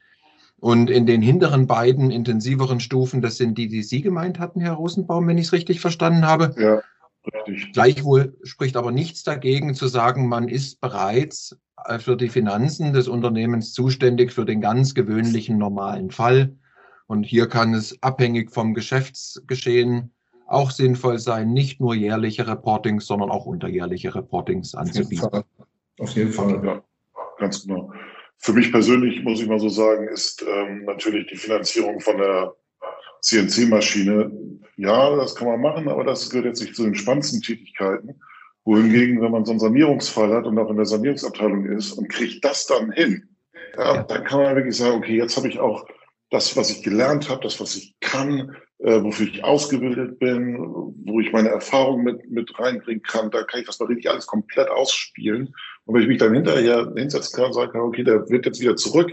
Und 0.59 0.89
in 0.89 1.05
den 1.05 1.21
hinteren 1.21 1.65
beiden 1.65 2.11
intensiveren 2.11 2.81
Stufen, 2.81 3.21
das 3.21 3.37
sind 3.37 3.57
die, 3.57 3.69
die 3.69 3.83
Sie 3.83 4.01
gemeint 4.01 4.37
hatten, 4.37 4.59
Herr 4.59 4.73
Rosenbaum, 4.73 5.27
wenn 5.27 5.37
ich 5.37 5.45
es 5.45 5.53
richtig 5.53 5.79
verstanden 5.79 6.27
habe. 6.27 6.53
Ja, 6.59 6.81
richtig. 7.25 7.71
Gleichwohl 7.71 8.37
spricht 8.43 8.75
aber 8.75 8.91
nichts 8.91 9.23
dagegen 9.23 9.75
zu 9.75 9.87
sagen, 9.87 10.27
man 10.27 10.49
ist 10.49 10.81
bereits 10.81 11.57
äh, 11.85 11.99
für 11.99 12.17
die 12.17 12.29
Finanzen 12.29 12.91
des 12.91 13.07
Unternehmens 13.07 13.71
zuständig 13.71 14.33
für 14.33 14.43
den 14.43 14.59
ganz 14.59 14.93
gewöhnlichen 14.93 15.57
normalen 15.57 16.11
Fall. 16.11 16.57
Und 17.07 17.23
hier 17.23 17.47
kann 17.47 17.73
es 17.73 17.97
abhängig 18.03 18.51
vom 18.51 18.73
Geschäftsgeschehen 18.73 20.11
auch 20.51 20.71
sinnvoll 20.71 21.19
sein, 21.19 21.53
nicht 21.53 21.79
nur 21.79 21.95
jährliche 21.95 22.47
Reportings, 22.47 23.05
sondern 23.05 23.29
auch 23.29 23.45
unterjährliche 23.45 24.13
Reportings 24.13 24.75
anzubieten. 24.75 25.29
Auf 25.99 26.13
jeden 26.15 26.31
Fall, 26.31 26.45
Auf 26.45 26.51
jeden 26.51 26.61
Fall 26.61 26.65
ja, 26.65 26.83
ganz 27.37 27.63
genau. 27.63 27.91
Für 28.37 28.53
mich 28.53 28.71
persönlich, 28.71 29.23
muss 29.23 29.41
ich 29.41 29.47
mal 29.47 29.59
so 29.59 29.69
sagen, 29.69 30.07
ist 30.07 30.43
ähm, 30.47 30.85
natürlich 30.85 31.27
die 31.27 31.37
Finanzierung 31.37 31.99
von 31.99 32.17
der 32.17 32.55
CNC-Maschine, 33.21 34.31
ja, 34.77 35.15
das 35.15 35.35
kann 35.35 35.47
man 35.47 35.61
machen, 35.61 35.87
aber 35.87 36.03
das 36.03 36.29
gehört 36.29 36.47
jetzt 36.47 36.61
nicht 36.61 36.75
zu 36.75 36.83
den 36.83 36.95
spannendsten 36.95 37.41
Tätigkeiten. 37.41 38.19
Wohingegen, 38.63 39.21
wenn 39.21 39.31
man 39.31 39.45
so 39.45 39.51
einen 39.51 39.59
Sanierungsfall 39.59 40.33
hat 40.33 40.45
und 40.45 40.57
auch 40.57 40.69
in 40.69 40.75
der 40.75 40.85
Sanierungsabteilung 40.85 41.65
ist 41.65 41.93
und 41.93 42.09
kriegt 42.09 42.43
das 42.43 42.67
dann 42.67 42.91
hin, 42.91 43.27
ja, 43.75 43.95
ja. 43.95 44.03
dann 44.03 44.23
kann 44.23 44.41
man 44.41 44.55
wirklich 44.55 44.77
sagen, 44.77 44.97
okay, 44.97 45.17
jetzt 45.17 45.37
habe 45.37 45.47
ich 45.47 45.59
auch 45.59 45.85
das, 46.29 46.55
was 46.55 46.69
ich 46.69 46.83
gelernt 46.83 47.29
habe, 47.29 47.41
das, 47.41 47.59
was 47.59 47.75
ich 47.75 47.95
kann, 47.99 48.55
äh, 48.83 49.03
wofür 49.03 49.27
ich 49.27 49.43
ausgebildet 49.43 50.17
bin, 50.19 50.57
wo 51.05 51.19
ich 51.19 51.31
meine 51.31 51.49
Erfahrungen 51.49 52.03
mit, 52.03 52.31
mit 52.31 52.59
reinbringen 52.59 53.03
kann, 53.03 53.29
da 53.29 53.43
kann 53.43 53.59
ich 53.59 53.67
das 53.67 53.79
mal 53.79 53.85
richtig 53.85 54.09
alles 54.09 54.25
komplett 54.25 54.69
ausspielen. 54.69 55.53
Und 55.85 55.95
wenn 55.95 56.01
ich 56.01 56.07
mich 56.07 56.17
dann 56.17 56.33
hinterher 56.33 56.91
hinsetzen 56.95 57.35
kann 57.35 57.45
und 57.47 57.53
sagen 57.53 57.71
kann, 57.71 57.81
okay, 57.81 58.03
der 58.03 58.27
wird 58.29 58.45
jetzt 58.45 58.59
wieder 58.59 58.75
zurück, 58.75 59.11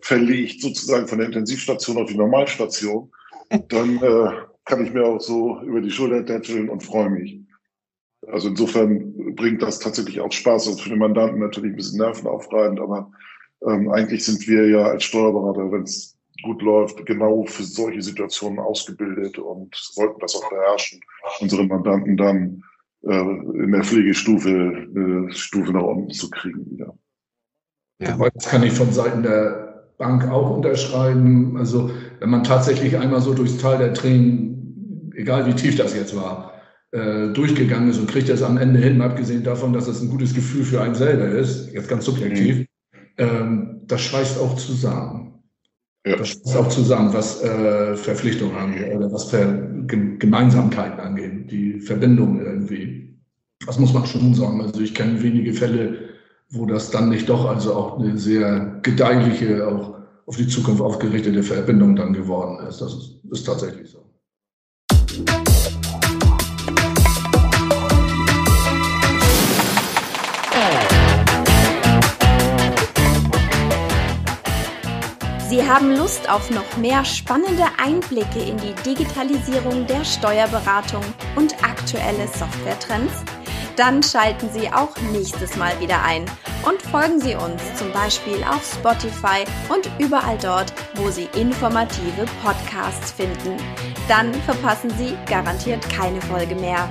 verlegt 0.00 0.62
sozusagen 0.62 1.06
von 1.06 1.18
der 1.18 1.26
Intensivstation 1.26 1.98
auf 1.98 2.08
die 2.08 2.16
Normalstation, 2.16 3.10
dann 3.68 3.96
äh, 4.02 4.30
kann 4.64 4.86
ich 4.86 4.92
mir 4.92 5.04
auch 5.04 5.20
so 5.20 5.60
über 5.62 5.80
die 5.80 5.90
Schulter 5.90 6.24
tätscheln 6.24 6.68
und 6.68 6.82
freue 6.82 7.10
mich. 7.10 7.40
Also 8.26 8.48
insofern 8.48 9.34
bringt 9.34 9.60
das 9.60 9.80
tatsächlich 9.80 10.20
auch 10.20 10.32
Spaß. 10.32 10.68
Also 10.68 10.82
für 10.82 10.90
den 10.90 10.98
Mandanten 10.98 11.40
natürlich 11.40 11.72
ein 11.72 11.76
bisschen 11.76 11.98
nervenaufreibend, 11.98 12.80
aber 12.80 13.10
ähm, 13.66 13.90
eigentlich 13.90 14.24
sind 14.24 14.46
wir 14.46 14.68
ja 14.68 14.82
als 14.86 15.04
Steuerberater, 15.04 15.72
wenn 15.72 15.82
es 15.82 16.16
gut 16.42 16.62
läuft, 16.62 17.04
genau 17.06 17.44
für 17.44 17.62
solche 17.62 18.02
Situationen 18.02 18.58
ausgebildet 18.58 19.38
und 19.38 19.74
sollten 19.74 20.20
das 20.20 20.34
auch 20.36 20.48
beherrschen, 20.50 21.00
unsere 21.40 21.64
Mandanten 21.64 22.16
dann 22.16 22.62
äh, 23.02 23.18
in 23.18 23.72
der 23.72 23.84
Pflegestufe 23.84 24.48
eine 24.48 25.32
Stufe 25.32 25.72
nach 25.72 25.82
unten 25.82 26.10
zu 26.10 26.30
kriegen 26.30 26.70
wieder. 26.70 26.94
Ja. 28.00 28.16
Das 28.34 28.48
kann 28.48 28.62
ich 28.62 28.72
von 28.72 28.92
Seiten 28.92 29.22
der 29.22 29.90
Bank 29.98 30.28
auch 30.30 30.56
unterschreiben. 30.56 31.56
Also 31.58 31.90
wenn 32.18 32.30
man 32.30 32.44
tatsächlich 32.44 32.96
einmal 32.96 33.20
so 33.20 33.34
durchs 33.34 33.58
Tal 33.58 33.78
der 33.78 33.92
Tränen, 33.92 35.12
egal 35.14 35.46
wie 35.46 35.54
tief 35.54 35.76
das 35.76 35.94
jetzt 35.94 36.16
war, 36.16 36.54
äh, 36.92 37.28
durchgegangen 37.32 37.90
ist 37.90 37.98
und 37.98 38.10
kriegt 38.10 38.28
das 38.28 38.42
am 38.42 38.56
Ende 38.56 38.80
hin, 38.80 39.00
abgesehen 39.02 39.44
davon, 39.44 39.72
dass 39.72 39.86
das 39.86 40.00
ein 40.00 40.10
gutes 40.10 40.34
Gefühl 40.34 40.64
für 40.64 40.80
einen 40.80 40.94
selber 40.94 41.26
ist, 41.26 41.72
jetzt 41.72 41.88
ganz 41.88 42.04
subjektiv, 42.06 42.58
mhm. 42.58 42.66
ähm, 43.18 43.80
das 43.84 44.00
schweißt 44.00 44.40
auch 44.40 44.56
zusammen. 44.56 45.39
Ja. 46.06 46.16
Das 46.16 46.32
ist 46.32 46.56
auch 46.56 46.68
zusammen, 46.68 47.12
was 47.12 47.42
äh, 47.42 47.94
Verpflichtungen 47.94 48.56
angeht 48.56 48.94
oder 48.94 49.12
was 49.12 49.24
Ver 49.24 49.68
Gemeinsamkeiten 49.86 51.00
angeht, 51.00 51.50
die 51.50 51.80
Verbindung 51.80 52.40
irgendwie. 52.40 53.18
Das 53.66 53.78
muss 53.78 53.92
man 53.92 54.06
schon 54.06 54.34
sagen. 54.34 54.60
Also 54.62 54.80
ich 54.80 54.94
kenne 54.94 55.22
wenige 55.22 55.52
Fälle, 55.52 56.10
wo 56.50 56.64
das 56.64 56.90
dann 56.90 57.08
nicht 57.08 57.28
doch 57.28 57.44
also 57.44 57.74
auch 57.74 57.98
eine 57.98 58.16
sehr 58.16 58.80
gedeihliche, 58.82 59.66
auch 59.66 59.98
auf 60.26 60.36
die 60.36 60.46
Zukunft 60.46 60.80
aufgerichtete 60.80 61.42
Verbindung 61.42 61.96
dann 61.96 62.12
geworden 62.12 62.66
ist. 62.66 62.80
Das 62.80 62.94
ist, 62.94 63.20
ist 63.30 63.44
tatsächlich 63.44 63.90
so. 63.90 64.09
Sie 75.50 75.68
haben 75.68 75.96
Lust 75.96 76.30
auf 76.30 76.48
noch 76.50 76.76
mehr 76.76 77.04
spannende 77.04 77.64
Einblicke 77.76 78.38
in 78.38 78.56
die 78.58 78.72
Digitalisierung 78.86 79.84
der 79.84 80.04
Steuerberatung 80.04 81.02
und 81.34 81.56
aktuelle 81.64 82.28
Softwaretrends? 82.28 83.12
Dann 83.74 84.00
schalten 84.00 84.48
Sie 84.52 84.72
auch 84.72 84.96
nächstes 85.10 85.56
Mal 85.56 85.72
wieder 85.80 86.04
ein 86.04 86.24
und 86.64 86.80
folgen 86.80 87.20
Sie 87.20 87.34
uns 87.34 87.60
zum 87.74 87.90
Beispiel 87.90 88.44
auf 88.44 88.64
Spotify 88.64 89.44
und 89.68 89.90
überall 89.98 90.38
dort, 90.38 90.72
wo 90.94 91.10
Sie 91.10 91.28
informative 91.34 92.26
Podcasts 92.44 93.10
finden. 93.10 93.56
Dann 94.06 94.32
verpassen 94.42 94.90
Sie 94.98 95.18
garantiert 95.26 95.82
keine 95.90 96.22
Folge 96.22 96.54
mehr. 96.54 96.88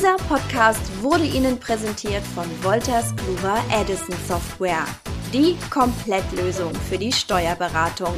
Dieser 0.00 0.16
Podcast 0.16 0.80
wurde 1.02 1.26
Ihnen 1.26 1.60
präsentiert 1.60 2.22
von 2.34 2.46
Wolters 2.64 3.14
Kluwer 3.16 3.62
Edison 3.70 4.16
Software, 4.26 4.86
die 5.30 5.58
Komplettlösung 5.68 6.74
für 6.74 6.96
die 6.96 7.12
Steuerberatung. 7.12 8.14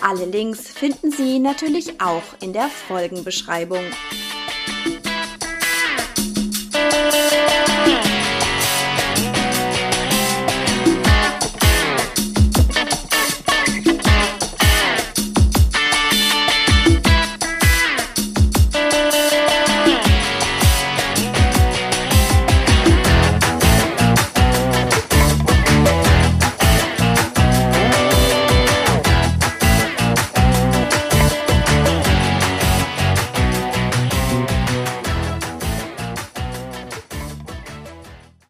Alle 0.02 0.24
Links 0.24 0.68
finden 0.68 1.12
Sie 1.12 1.38
natürlich 1.38 2.00
auch 2.00 2.24
in 2.40 2.52
der 2.52 2.66
Folgenbeschreibung. 2.66 3.84